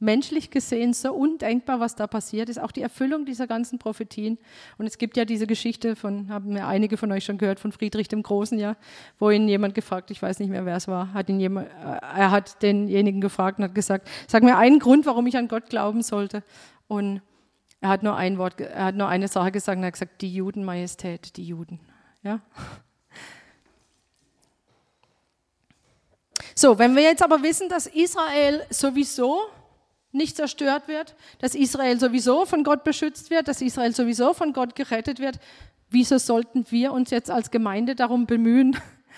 [0.03, 2.61] menschlich gesehen so undenkbar, was da passiert ist.
[2.61, 4.37] Auch die Erfüllung dieser ganzen Prophetien.
[4.77, 7.73] Und es gibt ja diese Geschichte von, haben ja einige von euch schon gehört, von
[7.73, 8.77] Friedrich dem Großen, ja,
[9.19, 11.99] wo ihn jemand gefragt, ich weiß nicht mehr, wer es war, hat ihn jemand, äh,
[12.17, 15.71] er hat denjenigen gefragt und hat gesagt, sag mir einen Grund, warum ich an Gott
[15.71, 16.43] glauben sollte.
[16.89, 17.23] Und
[17.81, 20.21] er hat nur ein Wort, er hat nur eine Sache gesagt und er hat gesagt,
[20.21, 21.81] die Juden, Majestät, die Juden.
[22.23, 22.41] Ja?
[26.55, 29.41] So, wenn wir jetzt aber wissen, dass Israel sowieso
[30.13, 34.77] nicht zerstört wird, dass Israel sowieso von Gott beschützt wird, dass Israel sowieso von Gott
[34.77, 35.41] gerettet wird,
[35.91, 38.77] wieso sollten wir uns jetzt als Gemeinde darum bemühen,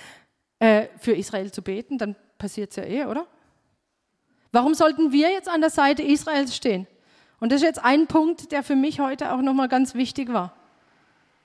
[0.61, 1.99] äh, für Israel zu beten?
[1.99, 3.27] Dann passiert es ja eh, oder?
[4.53, 6.87] Warum sollten wir jetzt an der Seite Israels stehen?
[7.41, 10.55] Und das ist jetzt ein Punkt, der für mich heute auch nochmal ganz wichtig war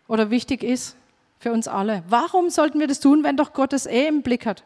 [0.08, 0.96] oder wichtig ist
[1.40, 2.04] für uns alle.
[2.08, 4.64] Warum sollten wir das tun, wenn doch Gott es eh im Blick hat?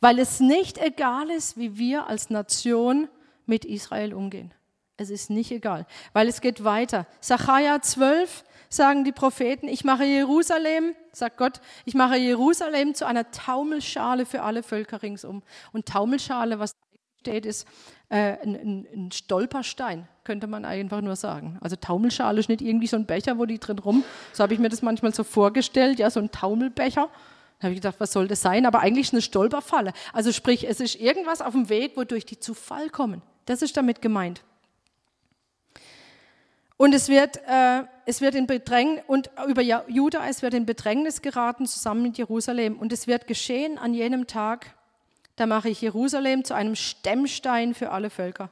[0.00, 3.08] Weil es nicht egal ist, wie wir als Nation
[3.46, 4.52] mit Israel umgehen.
[4.96, 7.06] Es ist nicht egal, weil es geht weiter.
[7.20, 13.30] Sacharja 12 sagen die Propheten, ich mache Jerusalem, sagt Gott, ich mache Jerusalem zu einer
[13.30, 15.42] Taumelschale für alle Völker ringsum.
[15.72, 16.72] Und Taumelschale, was
[17.20, 17.66] steht, ist
[18.08, 21.58] äh, ein, ein, Stolperstein, könnte man einfach nur sagen.
[21.60, 24.60] Also Taumelschale ist nicht irgendwie so ein Becher, wo die drin rum, so habe ich
[24.60, 27.08] mir das manchmal so vorgestellt, ja, so ein Taumelbecher.
[27.58, 28.66] Da habe ich gedacht, was soll das sein?
[28.66, 29.92] Aber eigentlich ist eine Stolperfalle.
[30.12, 33.22] Also sprich, es ist irgendwas auf dem Weg, wodurch die zu Fall kommen.
[33.46, 34.42] Das ist damit gemeint.
[36.76, 41.22] Und es wird, äh, es wird in Bedrängnis, und über Juda, es wird in Bedrängnis
[41.22, 42.76] geraten zusammen mit Jerusalem.
[42.76, 44.74] Und es wird geschehen an jenem Tag,
[45.36, 48.50] da mache ich Jerusalem zu einem Stemmstein für alle Völker.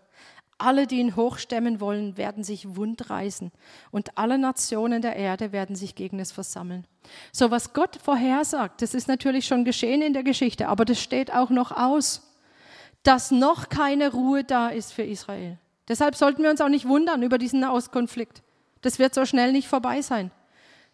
[0.59, 3.51] Alle, die ihn hochstemmen wollen, werden sich wundreißen
[3.91, 6.87] und alle Nationen der Erde werden sich gegen es versammeln.
[7.33, 11.33] So was Gott vorhersagt, das ist natürlich schon geschehen in der Geschichte, aber das steht
[11.33, 12.30] auch noch aus,
[13.03, 15.59] dass noch keine Ruhe da ist für Israel.
[15.89, 18.43] Deshalb sollten wir uns auch nicht wundern über diesen Auskonflikt.
[18.83, 20.31] Das wird so schnell nicht vorbei sein.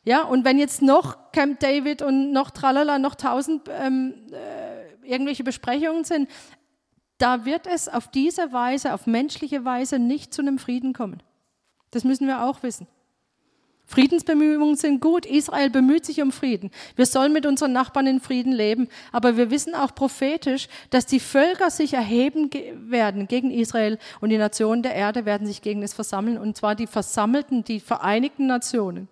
[0.04, 5.42] Ja, und wenn jetzt noch Camp David und noch Tralala, noch tausend ähm, äh, irgendwelche
[5.42, 6.30] Besprechungen sind,
[7.18, 11.22] da wird es auf diese Weise, auf menschliche Weise nicht zu einem Frieden kommen.
[11.90, 12.86] Das müssen wir auch wissen.
[13.86, 15.26] Friedensbemühungen sind gut.
[15.26, 16.70] Israel bemüht sich um Frieden.
[16.96, 18.88] Wir sollen mit unseren Nachbarn in Frieden leben.
[19.12, 22.50] Aber wir wissen auch prophetisch, dass die Völker sich erheben
[22.88, 26.36] werden gegen Israel und die Nationen der Erde werden sich gegen es versammeln.
[26.36, 29.08] Und zwar die versammelten, die Vereinigten Nationen.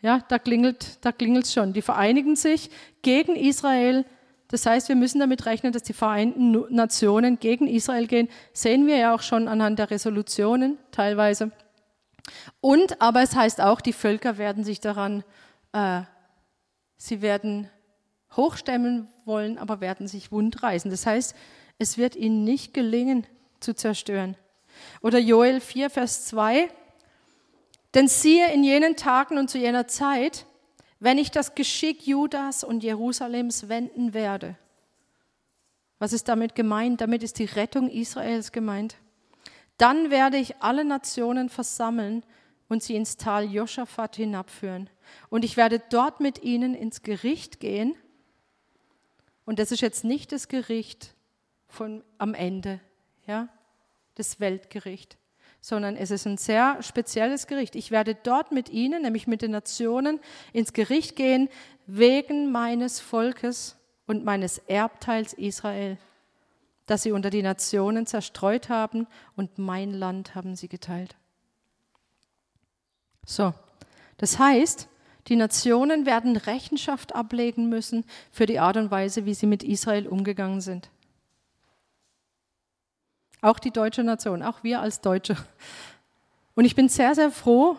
[0.00, 1.72] Ja, da klingelt, da klingelt schon.
[1.72, 2.70] Die vereinigen sich
[3.02, 4.04] gegen Israel
[4.52, 8.28] das heißt, wir müssen damit rechnen, dass die Vereinten Nationen gegen Israel gehen.
[8.52, 11.52] Sehen wir ja auch schon anhand der Resolutionen teilweise.
[12.60, 15.24] Und, aber es heißt auch, die Völker werden sich daran,
[15.72, 16.02] äh,
[16.96, 17.68] sie werden
[18.36, 20.90] hochstemmen wollen, aber werden sich wundreißen.
[20.90, 21.34] Das heißt,
[21.78, 23.26] es wird ihnen nicht gelingen
[23.60, 24.36] zu zerstören.
[25.00, 26.68] Oder Joel 4, Vers 2.
[27.94, 30.46] Denn siehe, in jenen Tagen und zu jener Zeit
[31.02, 34.56] wenn ich das Geschick Judas und Jerusalems wenden werde.
[35.98, 37.00] Was ist damit gemeint?
[37.00, 38.94] Damit ist die Rettung Israels gemeint.
[39.82, 42.22] Dann werde ich alle Nationen versammeln
[42.68, 44.88] und sie ins Tal Joschafat hinabführen.
[45.28, 47.96] Und ich werde dort mit ihnen ins Gericht gehen.
[49.44, 51.16] Und das ist jetzt nicht das Gericht
[51.66, 52.78] von, am Ende,
[53.26, 53.48] ja,
[54.14, 55.18] das Weltgericht,
[55.60, 57.74] sondern es ist ein sehr spezielles Gericht.
[57.74, 60.20] Ich werde dort mit ihnen, nämlich mit den Nationen,
[60.52, 61.48] ins Gericht gehen,
[61.86, 63.74] wegen meines Volkes
[64.06, 65.98] und meines Erbteils Israel,
[66.86, 69.06] das sie unter die Nationen zerstreut haben
[69.36, 71.16] und mein Land haben sie geteilt.
[73.24, 73.54] So,
[74.18, 74.88] das heißt,
[75.28, 80.08] die Nationen werden Rechenschaft ablegen müssen für die Art und Weise, wie sie mit Israel
[80.08, 80.90] umgegangen sind.
[83.40, 85.36] Auch die deutsche Nation, auch wir als Deutsche.
[86.54, 87.76] Und ich bin sehr, sehr froh,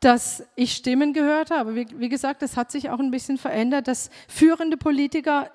[0.00, 1.74] dass ich Stimmen gehört habe.
[1.76, 5.50] Wie, wie gesagt, das hat sich auch ein bisschen verändert, dass führende Politiker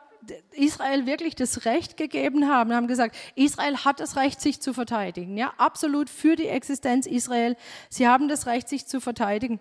[0.52, 5.38] Israel wirklich das Recht gegeben haben, haben gesagt, Israel hat das Recht, sich zu verteidigen.
[5.38, 7.56] Ja, absolut für die Existenz Israel.
[7.90, 9.60] Sie haben das Recht, sich zu verteidigen.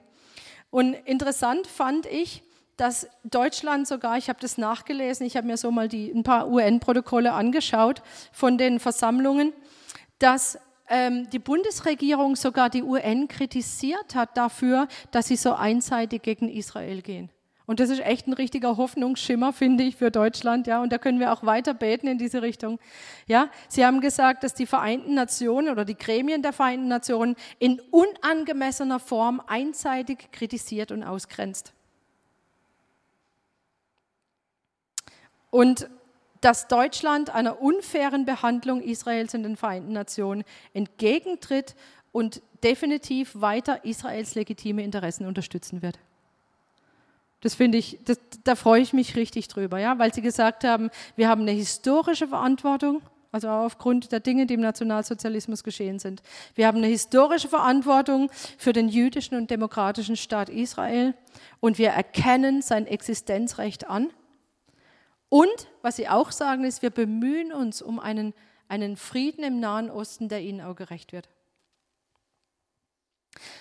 [0.70, 2.42] Und interessant fand ich,
[2.76, 6.48] dass Deutschland sogar, ich habe das nachgelesen, ich habe mir so mal die, ein paar
[6.48, 8.02] UN-Protokolle angeschaut
[8.32, 9.52] von den Versammlungen,
[10.18, 16.48] dass ähm, die Bundesregierung sogar die UN kritisiert hat dafür, dass sie so einseitig gegen
[16.48, 17.30] Israel gehen.
[17.66, 20.66] Und das ist echt ein richtiger Hoffnungsschimmer, finde ich, für Deutschland.
[20.66, 22.78] Ja, und da können wir auch weiter beten in diese Richtung.
[23.26, 27.80] Ja, Sie haben gesagt, dass die Vereinten Nationen oder die Gremien der Vereinten Nationen in
[27.90, 31.72] unangemessener Form einseitig kritisiert und ausgrenzt.
[35.56, 35.88] und
[36.42, 40.44] dass Deutschland einer unfairen Behandlung Israels in den Vereinten Nationen
[40.74, 41.74] entgegentritt
[42.12, 45.98] und definitiv weiter Israels legitime Interessen unterstützen wird.
[47.40, 50.90] Das finde ich, das, da freue ich mich richtig drüber, ja, weil Sie gesagt haben,
[51.16, 56.22] wir haben eine historische Verantwortung, also aufgrund der Dinge, die im Nationalsozialismus geschehen sind.
[56.54, 61.14] Wir haben eine historische Verantwortung für den jüdischen und demokratischen Staat Israel
[61.60, 64.10] und wir erkennen sein Existenzrecht an
[65.28, 68.34] und was sie auch sagen, ist, wir bemühen uns um einen,
[68.68, 71.28] einen Frieden im Nahen Osten, der ihnen auch gerecht wird.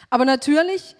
[0.09, 0.95] Aber natürlich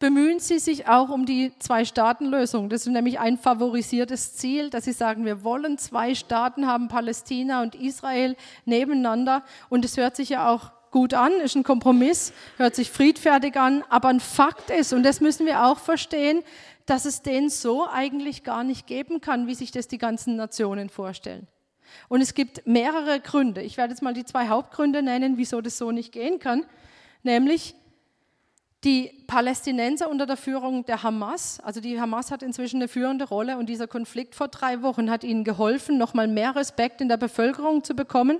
[0.00, 2.70] bemühen sie sich auch um die Zwei-Staaten-Lösung.
[2.70, 7.62] Das ist nämlich ein favorisiertes Ziel, dass sie sagen, wir wollen zwei Staaten haben, Palästina
[7.62, 8.34] und Israel
[8.64, 9.44] nebeneinander.
[9.68, 13.84] Und es hört sich ja auch gut an, ist ein Kompromiss, hört sich friedfertig an,
[13.90, 16.42] aber ein Fakt ist, und das müssen wir auch verstehen,
[16.86, 20.88] dass es den so eigentlich gar nicht geben kann, wie sich das die ganzen Nationen
[20.88, 21.46] vorstellen.
[22.08, 23.62] Und es gibt mehrere Gründe.
[23.62, 26.64] Ich werde jetzt mal die zwei Hauptgründe nennen, wieso das so nicht gehen kann.
[27.22, 27.74] Nämlich
[28.84, 33.58] die Palästinenser unter der Führung der Hamas, also die Hamas hat inzwischen eine führende Rolle
[33.58, 37.84] und dieser Konflikt vor drei Wochen hat ihnen geholfen, nochmal mehr Respekt in der Bevölkerung
[37.84, 38.38] zu bekommen.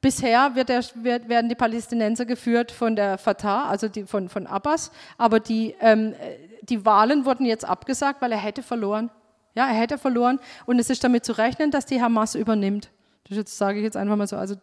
[0.00, 4.46] Bisher wird der, wird, werden die Palästinenser geführt von der Fatah, also die, von, von
[4.46, 6.14] Abbas, aber die, ähm,
[6.62, 9.10] die Wahlen wurden jetzt abgesagt, weil er hätte verloren.
[9.54, 12.90] Ja, er hätte verloren und es ist damit zu rechnen, dass die Hamas übernimmt.
[13.28, 14.36] Das sage ich jetzt einfach mal so.
[14.36, 14.54] Also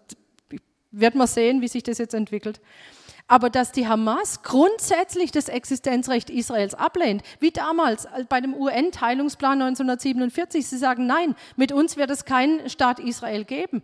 [0.92, 2.62] wird man sehen, wie sich das jetzt entwickelt.
[3.28, 10.68] Aber dass die Hamas grundsätzlich das Existenzrecht Israels ablehnt, wie damals bei dem UN-Teilungsplan 1947,
[10.68, 13.82] sie sagen, nein, mit uns wird es keinen Staat Israel geben.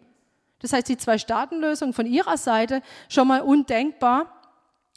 [0.60, 4.42] Das heißt, die Zwei-Staaten-Lösung von ihrer Seite schon mal undenkbar,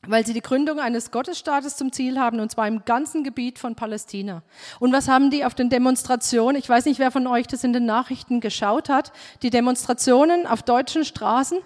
[0.06, 3.74] weil sie die Gründung eines Gottesstaates zum Ziel haben, und zwar im ganzen Gebiet von
[3.74, 4.42] Palästina.
[4.78, 6.56] Und was haben die auf den Demonstrationen?
[6.56, 9.12] Ich weiß nicht, wer von euch das in den Nachrichten geschaut hat.
[9.40, 11.60] Die Demonstrationen auf deutschen Straßen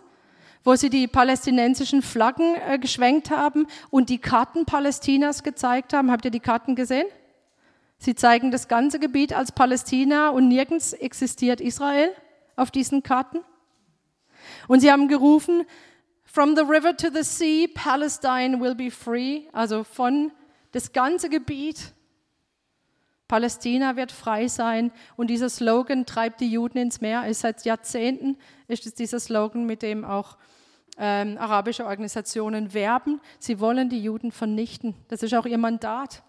[0.68, 6.10] wo sie die palästinensischen Flaggen äh, geschwenkt haben und die Karten Palästinas gezeigt haben.
[6.10, 7.06] Habt ihr die Karten gesehen?
[7.96, 12.10] Sie zeigen das ganze Gebiet als Palästina und nirgends existiert Israel
[12.54, 13.38] auf diesen Karten.
[14.66, 15.64] Und sie haben gerufen,
[16.24, 19.44] From the river to the sea, Palestine will be free.
[19.54, 20.32] Also von
[20.72, 21.94] das ganze Gebiet.
[23.26, 24.92] Palästina wird frei sein.
[25.16, 27.26] Und dieser Slogan treibt die Juden ins Meer.
[27.26, 30.36] Ist seit Jahrzehnten ist es dieser Slogan, mit dem auch
[30.98, 33.20] ähm, arabische Organisationen werben.
[33.38, 34.94] Sie wollen die Juden vernichten.
[35.08, 36.22] Das ist auch ihr Mandat.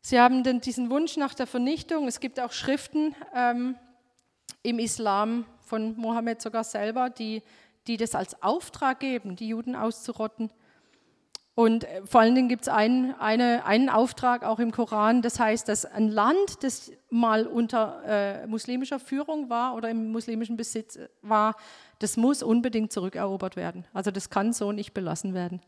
[0.00, 2.08] Sie haben den, diesen Wunsch nach der Vernichtung.
[2.08, 3.76] Es gibt auch Schriften ähm,
[4.62, 7.42] im Islam von Mohammed sogar selber, die,
[7.86, 10.50] die das als Auftrag geben, die Juden auszurotten.
[11.54, 15.38] Und äh, vor allen Dingen gibt es einen, eine, einen Auftrag auch im Koran, das
[15.38, 20.98] heißt, dass ein Land, das mal unter äh, muslimischer Führung war oder im muslimischen Besitz
[21.20, 21.56] war,
[22.00, 23.84] das muss unbedingt zurückerobert werden.
[23.92, 25.60] Also das kann so nicht belassen werden.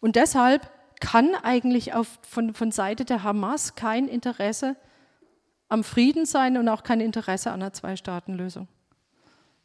[0.00, 0.68] Und deshalb
[1.00, 4.74] kann eigentlich auf, von, von Seite der Hamas kein Interesse
[5.68, 8.68] am Frieden sein und auch kein Interesse an einer Zwei-Staaten-Lösung.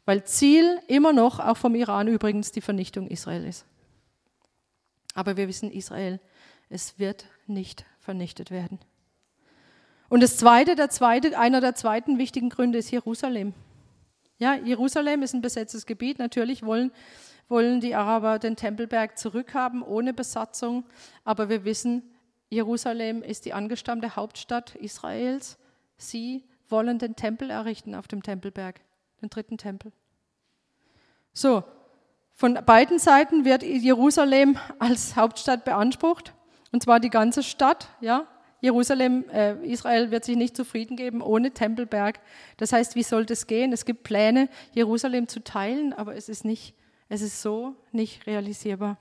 [0.04, 3.66] Weil Ziel immer noch, auch vom Iran übrigens, die Vernichtung Israel ist.
[5.14, 6.20] Aber wir wissen, Israel,
[6.68, 8.78] es wird nicht vernichtet werden.
[10.08, 13.54] Und das zweite, der zweite, einer der zweiten wichtigen Gründe ist Jerusalem.
[14.38, 16.18] Ja, Jerusalem ist ein besetztes Gebiet.
[16.18, 16.92] Natürlich wollen,
[17.48, 20.84] wollen die Araber den Tempelberg zurückhaben ohne Besatzung.
[21.24, 22.02] Aber wir wissen,
[22.50, 25.58] Jerusalem ist die angestammte Hauptstadt Israels.
[25.96, 28.80] Sie wollen den Tempel errichten auf dem Tempelberg,
[29.22, 29.92] den dritten Tempel.
[31.32, 31.64] So,
[32.34, 36.34] von beiden Seiten wird Jerusalem als Hauptstadt beansprucht,
[36.72, 37.88] und zwar die ganze Stadt.
[38.00, 38.26] Ja?
[38.66, 42.18] Jerusalem, äh, Israel wird sich nicht zufrieden geben ohne Tempelberg.
[42.56, 43.72] Das heißt, wie soll das gehen?
[43.72, 46.74] Es gibt Pläne, Jerusalem zu teilen, aber es ist, nicht,
[47.08, 48.98] es ist so nicht realisierbar.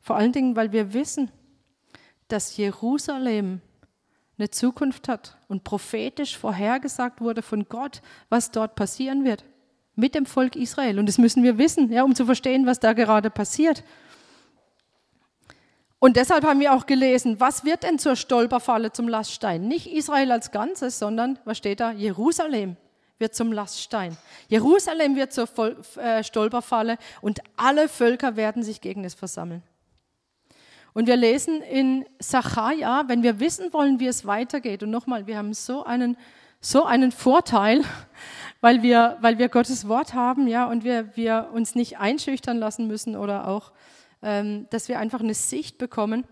[0.00, 1.30] Vor allen Dingen, weil wir wissen,
[2.26, 3.60] dass Jerusalem
[4.38, 9.44] eine Zukunft hat und prophetisch vorhergesagt wurde von Gott, was dort passieren wird
[9.94, 10.98] mit dem Volk Israel.
[10.98, 13.84] Und das müssen wir wissen, ja, um zu verstehen, was da gerade passiert.
[15.98, 19.66] Und deshalb haben wir auch gelesen, was wird denn zur Stolperfalle zum Laststein?
[19.66, 21.90] Nicht Israel als Ganzes, sondern, was steht da?
[21.92, 22.76] Jerusalem
[23.18, 24.16] wird zum Laststein.
[24.48, 25.48] Jerusalem wird zur
[25.96, 29.62] äh, Stolperfalle und alle Völker werden sich gegen es versammeln.
[30.92, 35.38] Und wir lesen in Sacharja, wenn wir wissen wollen, wie es weitergeht, und nochmal, wir
[35.38, 36.16] haben so einen,
[36.60, 37.82] so einen Vorteil,
[38.60, 42.86] weil wir, weil wir Gottes Wort haben, ja, und wir, wir uns nicht einschüchtern lassen
[42.86, 43.72] müssen oder auch,
[44.26, 46.26] dass wir einfach eine Sicht bekommen.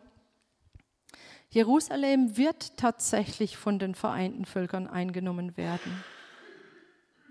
[1.51, 6.03] Jerusalem wird tatsächlich von den vereinten Völkern eingenommen werden.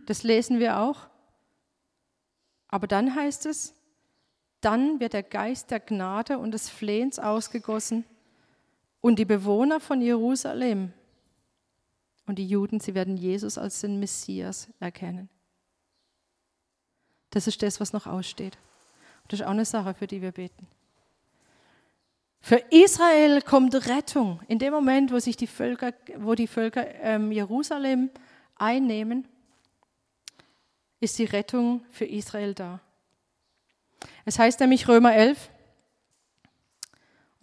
[0.06, 1.08] Das lesen wir auch.
[2.70, 3.74] Aber dann heißt es,
[4.62, 8.06] dann wird der Geist der Gnade und des Flehens ausgegossen
[9.02, 10.94] und die Bewohner von Jerusalem
[12.26, 15.28] und die Juden, sie werden Jesus als den Messias erkennen.
[17.32, 18.58] Das ist das, was noch aussteht.
[19.28, 20.68] Das ist auch eine Sache, für die wir beten.
[22.42, 24.42] Für Israel kommt Rettung.
[24.48, 28.10] In dem Moment, wo sich die Völker, wo die Völker ähm, Jerusalem
[28.56, 29.28] einnehmen,
[31.00, 32.82] ist die Rettung für Israel da.
[34.26, 35.50] Es heißt nämlich Römer 11,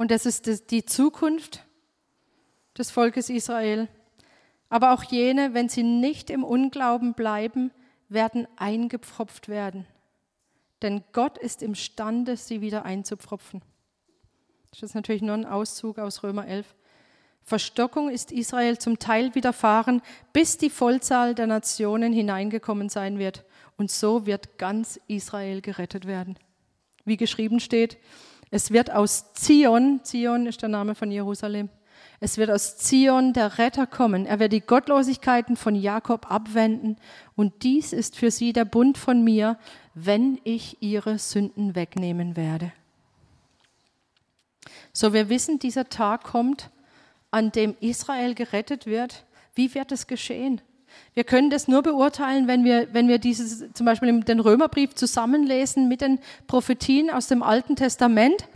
[0.00, 1.62] und das ist die Zukunft
[2.78, 3.86] des Volkes Israel.
[4.70, 7.70] Aber auch jene, wenn sie nicht im Unglauben bleiben,
[8.08, 9.86] werden eingepfropft werden.
[10.82, 13.62] Denn Gott ist imstande, sie wieder einzupfropfen.
[14.70, 16.74] Das ist natürlich nur ein Auszug aus Römer 11.
[17.42, 20.02] Verstockung ist Israel zum Teil widerfahren,
[20.32, 23.44] bis die Vollzahl der Nationen hineingekommen sein wird.
[23.76, 26.38] Und so wird ganz Israel gerettet werden.
[27.04, 27.98] Wie geschrieben steht,
[28.50, 31.70] es wird aus Zion, Zion ist der Name von Jerusalem,
[32.22, 34.26] es wird aus Zion der Retter kommen.
[34.26, 36.96] Er wird die Gottlosigkeiten von Jakob abwenden.
[37.34, 39.58] Und dies ist für sie der Bund von mir,
[39.95, 42.72] wenn ich ihre Sünden wegnehmen werde.
[44.93, 46.70] So, wir wissen, dieser Tag kommt,
[47.30, 49.24] an dem Israel gerettet wird.
[49.55, 50.61] Wie wird es geschehen?
[51.14, 55.88] Wir können das nur beurteilen, wenn wir, wenn wir dieses, zum Beispiel den Römerbrief zusammenlesen
[55.88, 58.47] mit den Prophetien aus dem Alten Testament,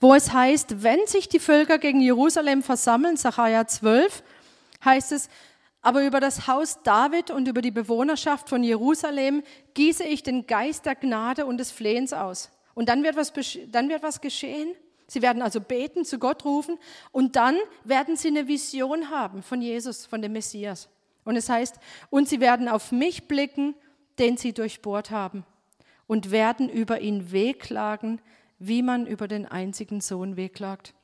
[0.00, 4.22] wo es heißt, wenn sich die Völker gegen Jerusalem versammeln, Sacharja 12,
[4.84, 5.28] heißt es,
[5.82, 9.42] aber über das Haus David und über die Bewohnerschaft von Jerusalem
[9.74, 12.50] gieße ich den Geist der Gnade und des Flehens aus.
[12.74, 13.32] Und dann wird was,
[13.68, 14.74] dann wird was geschehen.
[15.06, 16.78] Sie werden also beten, zu Gott rufen
[17.10, 20.88] und dann werden sie eine Vision haben von Jesus, von dem Messias.
[21.24, 21.76] Und es heißt,
[22.10, 23.74] und sie werden auf mich blicken,
[24.18, 25.44] den sie durchbohrt haben,
[26.06, 28.20] und werden über ihn wehklagen,
[28.58, 30.94] wie man über den einzigen Sohn wehklagt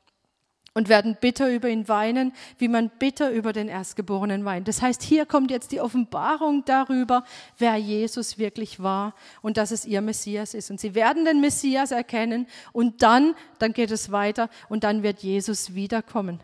[0.77, 4.69] und werden bitter über ihn weinen, wie man bitter über den Erstgeborenen weint.
[4.69, 7.25] Das heißt, hier kommt jetzt die Offenbarung darüber,
[7.57, 10.71] wer Jesus wirklich war und dass es ihr Messias ist.
[10.71, 15.21] Und sie werden den Messias erkennen und dann, dann geht es weiter und dann wird
[15.21, 16.41] Jesus wiederkommen.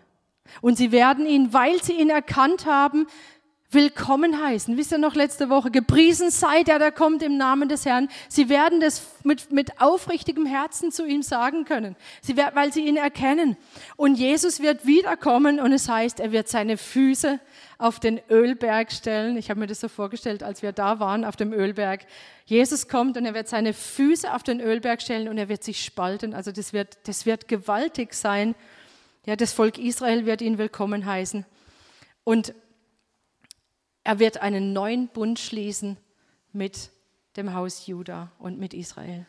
[0.62, 3.06] Und sie werden ihn, weil sie ihn erkannt haben,
[3.72, 4.76] willkommen heißen.
[4.76, 5.70] Wisst ihr noch letzte Woche?
[5.70, 8.08] Gepriesen sei der, der kommt im Namen des Herrn.
[8.28, 12.96] Sie werden das mit, mit aufrichtigem Herzen zu ihm sagen können, sie, weil sie ihn
[12.96, 13.56] erkennen.
[13.96, 17.40] Und Jesus wird wiederkommen und es heißt, er wird seine Füße
[17.78, 19.36] auf den Ölberg stellen.
[19.36, 22.02] Ich habe mir das so vorgestellt, als wir da waren auf dem Ölberg.
[22.44, 25.84] Jesus kommt und er wird seine Füße auf den Ölberg stellen und er wird sich
[25.84, 26.34] spalten.
[26.34, 28.54] Also das wird, das wird gewaltig sein.
[29.24, 31.46] Ja, das Volk Israel wird ihn willkommen heißen.
[32.24, 32.54] Und
[34.05, 35.96] er wird einen neuen Bund schließen
[36.53, 36.90] mit
[37.36, 39.26] dem Haus Juda und mit Israel.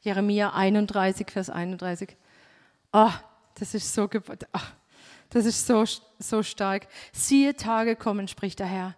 [0.00, 2.16] Jeremia 31, Vers 31.
[2.92, 3.10] Oh,
[3.58, 4.60] das ist so, oh,
[5.30, 5.84] das ist so,
[6.18, 6.86] so stark.
[7.12, 8.96] Siehe Tage kommen, spricht der Herr.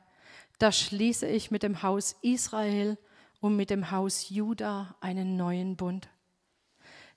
[0.58, 2.98] Da schließe ich mit dem Haus Israel
[3.40, 6.08] und mit dem Haus Juda einen neuen Bund.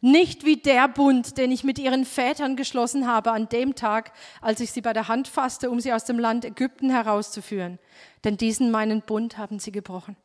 [0.04, 4.60] Nicht wie der Bund, den ich mit ihren Vätern geschlossen habe an dem Tag, als
[4.60, 7.78] ich sie bei der Hand fasste, um sie aus dem Land Ägypten herauszuführen.
[8.24, 10.16] Denn diesen meinen Bund haben sie gebrochen.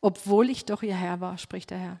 [0.00, 2.00] Obwohl ich doch ihr Herr war, spricht der Herr.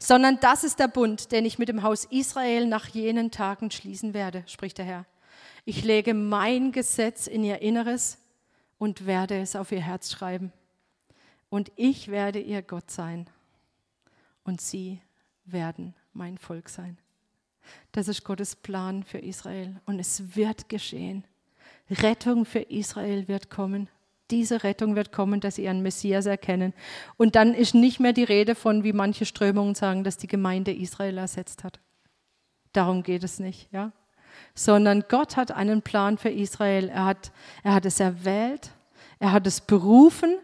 [0.00, 4.12] Sondern das ist der Bund, den ich mit dem Haus Israel nach jenen Tagen schließen
[4.12, 5.06] werde, spricht der Herr.
[5.64, 8.18] Ich lege mein Gesetz in ihr Inneres
[8.78, 10.52] und werde es auf ihr Herz schreiben.
[11.48, 13.30] Und ich werde ihr Gott sein
[14.42, 15.00] und sie
[15.44, 16.98] werden mein Volk sein.
[17.92, 21.24] Das ist Gottes Plan für Israel und es wird geschehen.
[21.90, 23.88] Rettung für Israel wird kommen.
[24.30, 26.72] Diese Rettung wird kommen, dass sie ihren Messias erkennen.
[27.16, 30.72] Und dann ist nicht mehr die Rede von, wie manche Strömungen sagen, dass die Gemeinde
[30.72, 31.80] Israel ersetzt hat.
[32.72, 33.92] Darum geht es nicht, ja?
[34.54, 36.88] Sondern Gott hat einen Plan für Israel.
[36.88, 37.32] Er hat,
[37.62, 38.70] er hat es erwählt,
[39.18, 40.38] er hat es berufen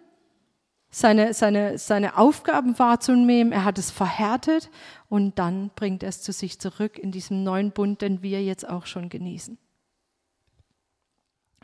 [0.90, 3.52] seine, seine, seine Aufgaben wahrzunehmen.
[3.52, 4.70] Er hat es verhärtet
[5.08, 8.68] und dann bringt er es zu sich zurück in diesem neuen Bund, den wir jetzt
[8.68, 9.58] auch schon genießen.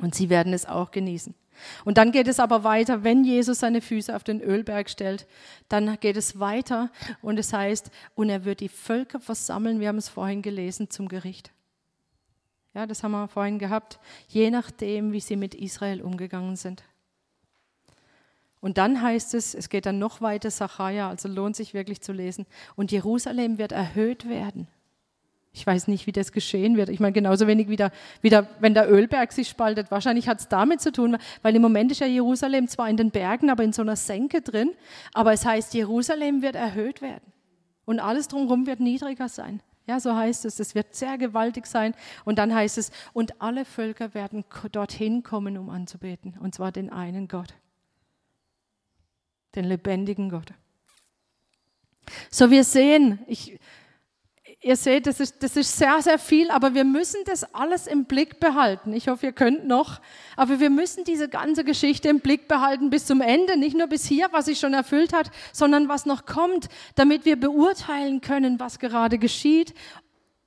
[0.00, 1.34] Und sie werden es auch genießen.
[1.84, 5.26] Und dann geht es aber weiter, wenn Jesus seine Füße auf den Ölberg stellt,
[5.68, 6.90] dann geht es weiter
[7.22, 11.06] und es heißt, und er wird die Völker versammeln, wir haben es vorhin gelesen, zum
[11.08, 11.52] Gericht.
[12.74, 16.82] Ja, das haben wir vorhin gehabt, je nachdem, wie sie mit Israel umgegangen sind.
[18.64, 22.14] Und dann heißt es, es geht dann noch weiter, Sacharja, also lohnt sich wirklich zu
[22.14, 22.46] lesen.
[22.76, 24.68] Und Jerusalem wird erhöht werden.
[25.52, 26.88] Ich weiß nicht, wie das geschehen wird.
[26.88, 27.92] Ich meine, genauso wenig wie, der,
[28.22, 29.90] wie der, wenn der Ölberg sich spaltet.
[29.90, 33.10] Wahrscheinlich hat es damit zu tun, weil im Moment ist ja Jerusalem zwar in den
[33.10, 34.70] Bergen, aber in so einer Senke drin.
[35.12, 37.34] Aber es heißt, Jerusalem wird erhöht werden.
[37.84, 39.60] Und alles drumherum wird niedriger sein.
[39.86, 40.58] Ja, so heißt es.
[40.58, 41.92] Es wird sehr gewaltig sein.
[42.24, 44.42] Und dann heißt es, und alle Völker werden
[44.72, 46.38] dorthin kommen, um anzubeten.
[46.40, 47.52] Und zwar den einen Gott
[49.54, 50.52] den lebendigen Gott.
[52.30, 53.58] So, wir sehen, ich,
[54.60, 58.06] ihr seht, das ist, das ist sehr, sehr viel, aber wir müssen das alles im
[58.06, 58.92] Blick behalten.
[58.92, 60.00] Ich hoffe, ihr könnt noch,
[60.36, 64.06] aber wir müssen diese ganze Geschichte im Blick behalten bis zum Ende, nicht nur bis
[64.06, 68.78] hier, was sich schon erfüllt hat, sondern was noch kommt, damit wir beurteilen können, was
[68.78, 69.74] gerade geschieht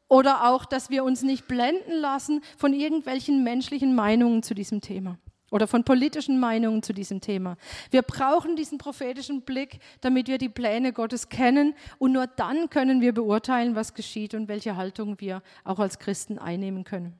[0.08, 5.18] oder auch, dass wir uns nicht blenden lassen von irgendwelchen menschlichen Meinungen zu diesem Thema
[5.50, 7.58] oder von politischen Meinungen zu diesem Thema.
[7.92, 13.02] Wir brauchen diesen prophetischen Blick, damit wir die Pläne Gottes kennen und nur dann können
[13.02, 17.14] wir beurteilen, was geschieht und welche Haltung wir auch als Christen einnehmen können.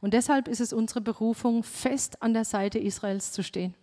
[0.00, 3.74] Und deshalb ist es unsere Berufung, fest an der Seite Israels zu stehen.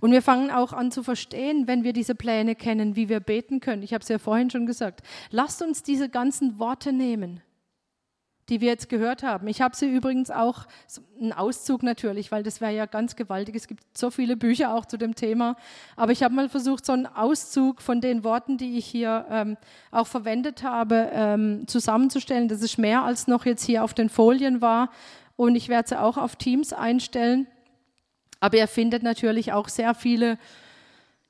[0.00, 3.60] Und wir fangen auch an zu verstehen, wenn wir diese Pläne kennen, wie wir beten
[3.60, 3.82] können.
[3.82, 5.00] Ich habe es ja vorhin schon gesagt.
[5.30, 7.40] Lasst uns diese ganzen Worte nehmen
[8.52, 9.48] die wir jetzt gehört haben.
[9.48, 10.66] Ich habe sie übrigens auch,
[11.18, 13.54] einen Auszug natürlich, weil das wäre ja ganz gewaltig.
[13.54, 15.56] Es gibt so viele Bücher auch zu dem Thema.
[15.96, 19.56] Aber ich habe mal versucht, so einen Auszug von den Worten, die ich hier ähm,
[19.90, 22.48] auch verwendet habe, ähm, zusammenzustellen.
[22.48, 24.90] Das ist mehr als noch jetzt hier auf den Folien war.
[25.36, 27.46] Und ich werde sie auch auf Teams einstellen.
[28.38, 30.36] Aber er findet natürlich auch sehr viele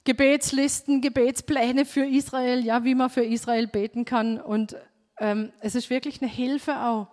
[0.02, 4.40] Gebetslisten, Gebetspläne für Israel, ja, wie man für Israel beten kann.
[4.40, 4.74] Und
[5.60, 7.06] es ist wirklich eine Hilfe auch,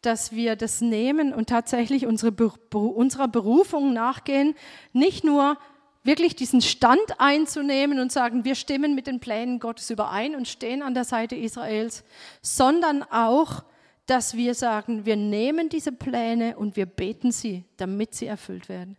[0.00, 2.32] dass wir das nehmen und tatsächlich unsere,
[2.72, 4.54] unserer Berufung nachgehen,
[4.92, 5.58] nicht nur
[6.04, 10.82] wirklich diesen Stand einzunehmen und sagen, wir stimmen mit den Plänen Gottes überein und stehen
[10.82, 12.04] an der Seite Israels,
[12.40, 13.62] sondern auch,
[14.06, 18.96] dass wir sagen, wir nehmen diese Pläne und wir beten sie, damit sie erfüllt werden.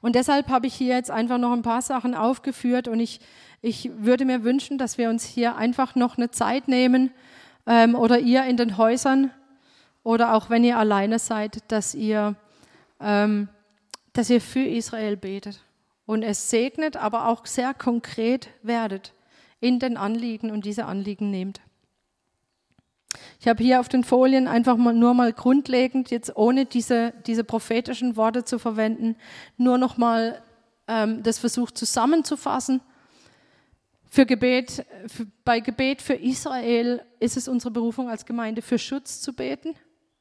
[0.00, 3.20] Und deshalb habe ich hier jetzt einfach noch ein paar Sachen aufgeführt und ich,
[3.66, 7.10] ich würde mir wünschen, dass wir uns hier einfach noch eine Zeit nehmen
[7.66, 9.32] ähm, oder ihr in den Häusern
[10.04, 12.36] oder auch wenn ihr alleine seid, dass ihr,
[13.00, 13.48] ähm,
[14.12, 15.60] dass ihr für Israel betet
[16.06, 19.12] und es segnet, aber auch sehr konkret werdet
[19.58, 21.60] in den Anliegen und diese Anliegen nehmt.
[23.40, 27.42] Ich habe hier auf den Folien einfach mal, nur mal grundlegend, jetzt ohne diese, diese
[27.42, 29.16] prophetischen Worte zu verwenden,
[29.56, 30.40] nur noch mal
[30.86, 32.80] ähm, das versucht zusammenzufassen.
[34.16, 39.20] Für Gebet, für, bei Gebet für Israel ist es unsere Berufung als Gemeinde, für Schutz
[39.20, 39.74] zu beten.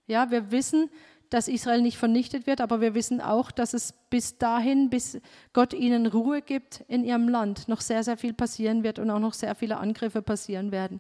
[0.06, 0.90] Ja, wir wissen,
[1.30, 5.22] dass Israel nicht vernichtet wird, aber wir wissen auch, dass es bis dahin, bis
[5.54, 9.20] Gott ihnen Ruhe gibt in ihrem Land, noch sehr, sehr viel passieren wird und auch
[9.20, 11.00] noch sehr viele Angriffe passieren werden.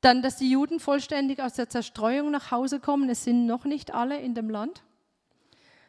[0.00, 3.10] Dann, dass die Juden vollständig aus der Zerstreuung nach Hause kommen.
[3.10, 4.84] Es sind noch nicht alle in dem Land.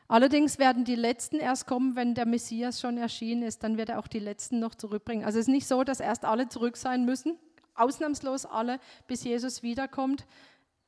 [0.10, 3.64] Allerdings werden die Letzten erst kommen, wenn der Messias schon erschienen ist.
[3.64, 5.24] Dann wird er auch die Letzten noch zurückbringen.
[5.24, 7.38] Also es ist nicht so, dass erst alle zurück sein müssen,
[7.76, 10.26] ausnahmslos alle, bis Jesus wiederkommt.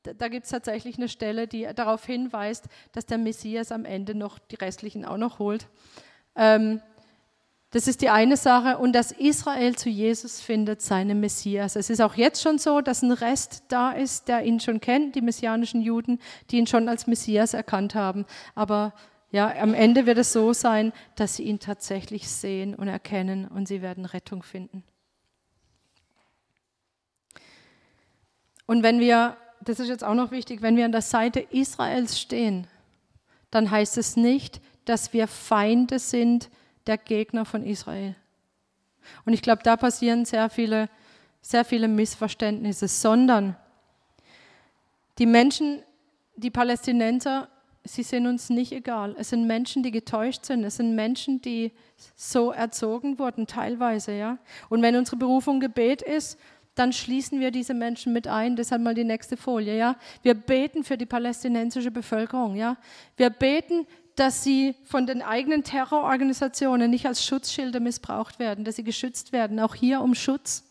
[0.02, 4.40] Da gibt es tatsächlich eine Stelle, die darauf hinweist, dass der Messias am Ende noch
[4.40, 5.68] die restlichen auch noch holt.
[6.36, 6.82] Ähm,
[7.72, 11.78] das ist die eine Sache und dass Israel zu Jesus findet, seinem Messias.
[11.78, 15.16] Es ist auch jetzt schon so, dass ein Rest da ist, der ihn schon kennt,
[15.16, 16.20] die messianischen Juden,
[16.50, 18.26] die ihn schon als Messias erkannt haben.
[18.56, 18.94] Aber
[19.32, 23.70] ja, am Ende wird es so sein, dass sie ihn tatsächlich sehen und erkennen und
[23.70, 24.84] sie werden Rettung finden.
[28.66, 32.20] Und wenn wir, das ist jetzt auch noch wichtig, wenn wir an der Seite Israels
[32.20, 32.68] stehen,
[33.50, 36.50] dann heißt es nicht, dass wir Feinde sind,
[36.88, 38.16] der Gegner von Israel.
[39.26, 40.90] Und ich glaube, da passieren sehr viele,
[41.42, 43.56] sehr viele Missverständnisse, sondern
[45.18, 45.82] die Menschen,
[46.36, 47.50] die Palästinenser,
[47.84, 49.16] sie sind uns nicht egal.
[49.18, 50.64] Es sind Menschen, die getäuscht sind.
[50.64, 51.72] Es sind Menschen, die
[52.16, 54.38] so erzogen wurden, teilweise, ja.
[54.70, 56.40] Und wenn unsere Berufung Gebet ist,
[56.76, 58.56] dann schließen wir diese Menschen mit ein.
[58.56, 59.96] Deshalb mal die nächste Folie, ja.
[60.22, 62.78] Wir beten für die palästinensische Bevölkerung, ja.
[63.18, 63.86] Wir beten
[64.16, 69.60] dass sie von den eigenen Terrororganisationen nicht als Schutzschilde missbraucht werden, dass sie geschützt werden,
[69.60, 70.64] auch hier um Schutz.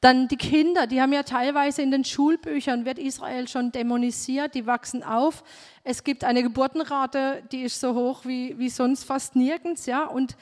[0.00, 4.66] Dann die Kinder, die haben ja teilweise in den Schulbüchern, wird Israel schon dämonisiert, die
[4.66, 5.42] wachsen auf.
[5.84, 10.36] Es gibt eine Geburtenrate, die ist so hoch wie, wie sonst fast nirgends, ja, und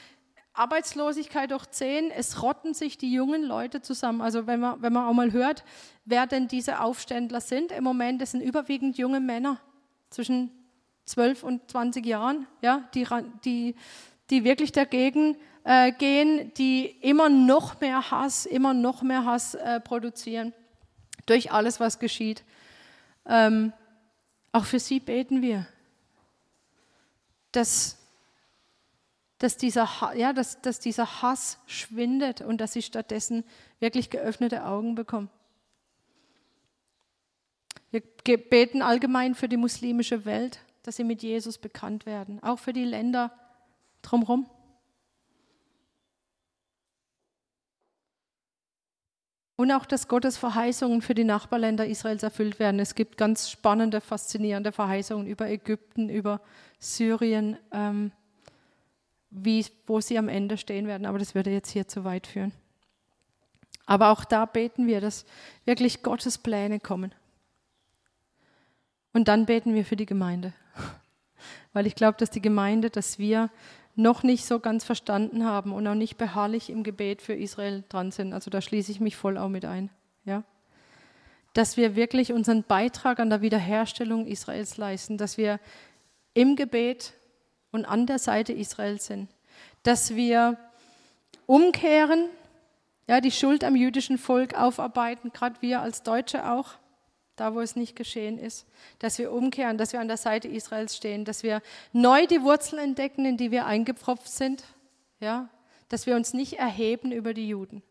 [0.53, 4.21] Arbeitslosigkeit durch zehn, es rotten sich die jungen Leute zusammen.
[4.21, 5.63] Also wenn man, wenn man auch mal hört,
[6.05, 9.59] wer denn diese Aufständler sind, im Moment, das sind überwiegend junge Männer
[10.09, 10.51] zwischen
[11.05, 13.07] 12 und 20 Jahren, ja, die,
[13.43, 13.75] die,
[14.29, 19.79] die wirklich dagegen äh, gehen, die immer noch mehr Hass, immer noch mehr Hass äh,
[19.79, 20.53] produzieren
[21.25, 22.43] durch alles, was geschieht.
[23.25, 23.73] Ähm,
[24.51, 25.67] auch für sie beten wir,
[27.51, 27.97] dass,
[29.37, 33.43] dass, dieser, ja, dass, dass dieser Hass schwindet und dass sie stattdessen
[33.79, 35.29] wirklich geöffnete Augen bekommen.
[37.91, 42.73] Wir beten allgemein für die muslimische Welt dass sie mit Jesus bekannt werden, auch für
[42.73, 43.31] die Länder
[44.01, 44.47] drumherum.
[49.57, 52.79] Und auch, dass Gottes Verheißungen für die Nachbarländer Israels erfüllt werden.
[52.79, 56.41] Es gibt ganz spannende, faszinierende Verheißungen über Ägypten, über
[56.77, 58.11] Syrien, ähm,
[59.29, 61.05] wie, wo sie am Ende stehen werden.
[61.05, 62.51] Aber das würde jetzt hier zu weit führen.
[63.85, 65.25] Aber auch da beten wir, dass
[65.63, 67.13] wirklich Gottes Pläne kommen.
[69.15, 70.51] Und dann beten wir für die Gemeinde.
[71.71, 73.49] Weil ich glaube, dass die Gemeinde, dass wir
[73.95, 78.11] noch nicht so ganz verstanden haben und auch nicht beharrlich im Gebet für Israel dran
[78.11, 78.33] sind.
[78.33, 79.89] Also da schließe ich mich voll auch mit ein.
[80.25, 80.43] Ja?
[81.53, 85.61] Dass wir wirklich unseren Beitrag an der Wiederherstellung Israels leisten, dass wir
[86.33, 87.13] im Gebet
[87.71, 89.29] und an der Seite Israels sind,
[89.83, 90.57] dass wir
[91.45, 92.27] umkehren,
[93.07, 96.73] ja, die Schuld am jüdischen Volk aufarbeiten, gerade wir als Deutsche auch,
[97.35, 98.65] da wo es nicht geschehen ist,
[98.99, 102.81] dass wir umkehren, dass wir an der Seite Israels stehen, dass wir neu die Wurzeln
[102.81, 104.63] entdecken, in die wir eingepfropft sind,
[105.19, 105.49] ja,
[105.89, 107.83] dass wir uns nicht erheben über die Juden.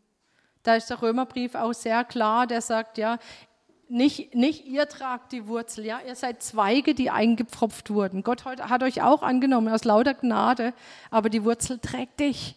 [0.63, 3.19] Da ist der Römerbrief auch sehr klar, der sagt, ja,
[3.89, 8.23] nicht, nicht ihr tragt die Wurzel, ja, ihr seid Zweige, die eingepfropft wurden.
[8.23, 10.73] Gott hat euch auch angenommen aus lauter Gnade,
[11.11, 12.57] aber die Wurzel trägt dich.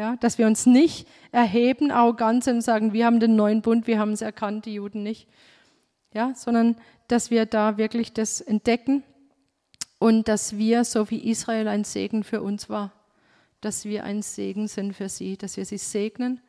[0.00, 3.86] Ja, dass wir uns nicht erheben, arrogant sind und sagen, wir haben den neuen Bund,
[3.86, 5.28] wir haben es erkannt, die Juden nicht.
[6.14, 6.76] Ja, sondern
[7.08, 9.02] dass wir da wirklich das entdecken
[9.98, 12.92] und dass wir, so wie Israel ein Segen für uns war,
[13.60, 16.40] dass wir ein Segen sind für sie, dass wir sie segnen,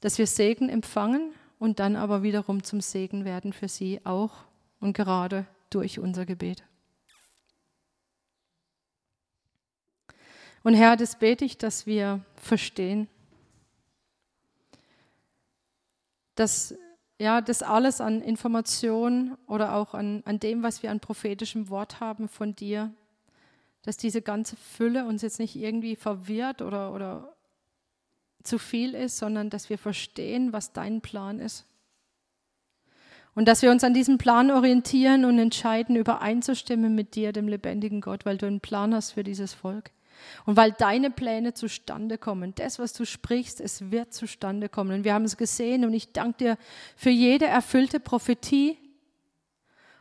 [0.00, 1.30] dass wir Segen empfangen
[1.60, 4.32] und dann aber wiederum zum Segen werden für sie auch
[4.80, 6.64] und gerade durch unser Gebet.
[10.66, 13.06] Und Herr, das bete ich, dass wir verstehen,
[16.34, 16.74] dass
[17.20, 22.00] ja, das alles an Informationen oder auch an, an dem, was wir an prophetischem Wort
[22.00, 22.92] haben von dir,
[23.82, 27.36] dass diese ganze Fülle uns jetzt nicht irgendwie verwirrt oder, oder
[28.42, 31.64] zu viel ist, sondern dass wir verstehen, was dein Plan ist.
[33.36, 38.00] Und dass wir uns an diesem Plan orientieren und entscheiden, übereinzustimmen mit dir, dem lebendigen
[38.00, 39.92] Gott, weil du einen Plan hast für dieses Volk.
[40.44, 44.98] Und weil deine Pläne zustande kommen, das, was du sprichst, es wird zustande kommen.
[44.98, 46.58] Und wir haben es gesehen und ich danke dir
[46.96, 48.78] für jede erfüllte Prophetie.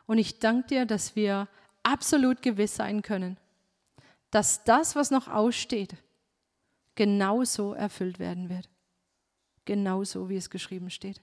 [0.07, 1.47] Und ich danke dir, dass wir
[1.83, 3.37] absolut gewiss sein können,
[4.31, 5.95] dass das, was noch aussteht,
[6.95, 8.69] genauso erfüllt werden wird.
[9.65, 11.21] Genauso, wie es geschrieben steht.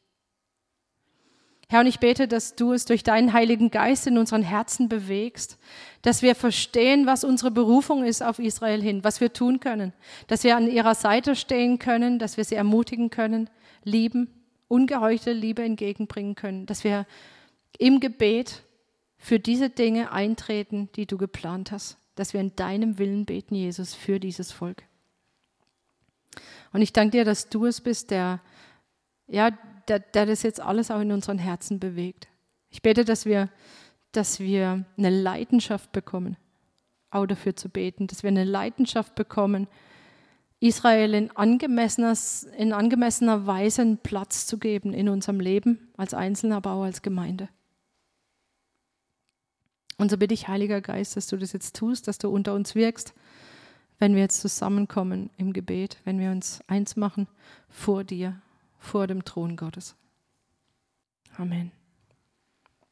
[1.73, 5.57] Herr, und ich bete, dass du es durch deinen Heiligen Geist in unseren Herzen bewegst,
[6.03, 9.95] dass wir verstehen, was unsere Berufung ist auf Israel hin, was wir tun können,
[10.27, 13.49] dass wir an ihrer Seite stehen können, dass wir sie ermutigen können,
[13.85, 14.29] lieben,
[14.69, 17.07] ungeheuchte Liebe entgegenbringen können, dass wir
[17.79, 18.65] im Gebet
[19.17, 23.95] für diese Dinge eintreten, die du geplant hast, dass wir in deinem Willen beten, Jesus,
[23.95, 24.83] für dieses Volk.
[26.75, 28.43] Und ich danke dir, dass du es bist, der,
[29.27, 29.53] ja,
[29.89, 32.29] der, der das jetzt alles auch in unseren Herzen bewegt.
[32.71, 33.49] Ich bete, dass wir,
[34.13, 36.37] dass wir eine Leidenschaft bekommen,
[37.11, 39.69] auch dafür zu beten, dass wir eine Leidenschaft bekommen,
[40.61, 42.15] Israel in angemessener,
[42.57, 47.03] in angemessener Weise einen Platz zu geben in unserem Leben, als Einzelner, aber auch als
[47.03, 47.49] Gemeinde.
[49.99, 52.75] Und so bitte ich, Heiliger Geist, dass du das jetzt tust, dass du unter uns
[52.75, 53.13] wirkst,
[53.99, 57.29] wenn wir jetzt zusammenkommen im Gebet, wenn wir uns eins machen
[57.69, 58.41] vor dir
[58.83, 59.97] vor dem Thron Gottes.
[61.37, 61.73] Amen.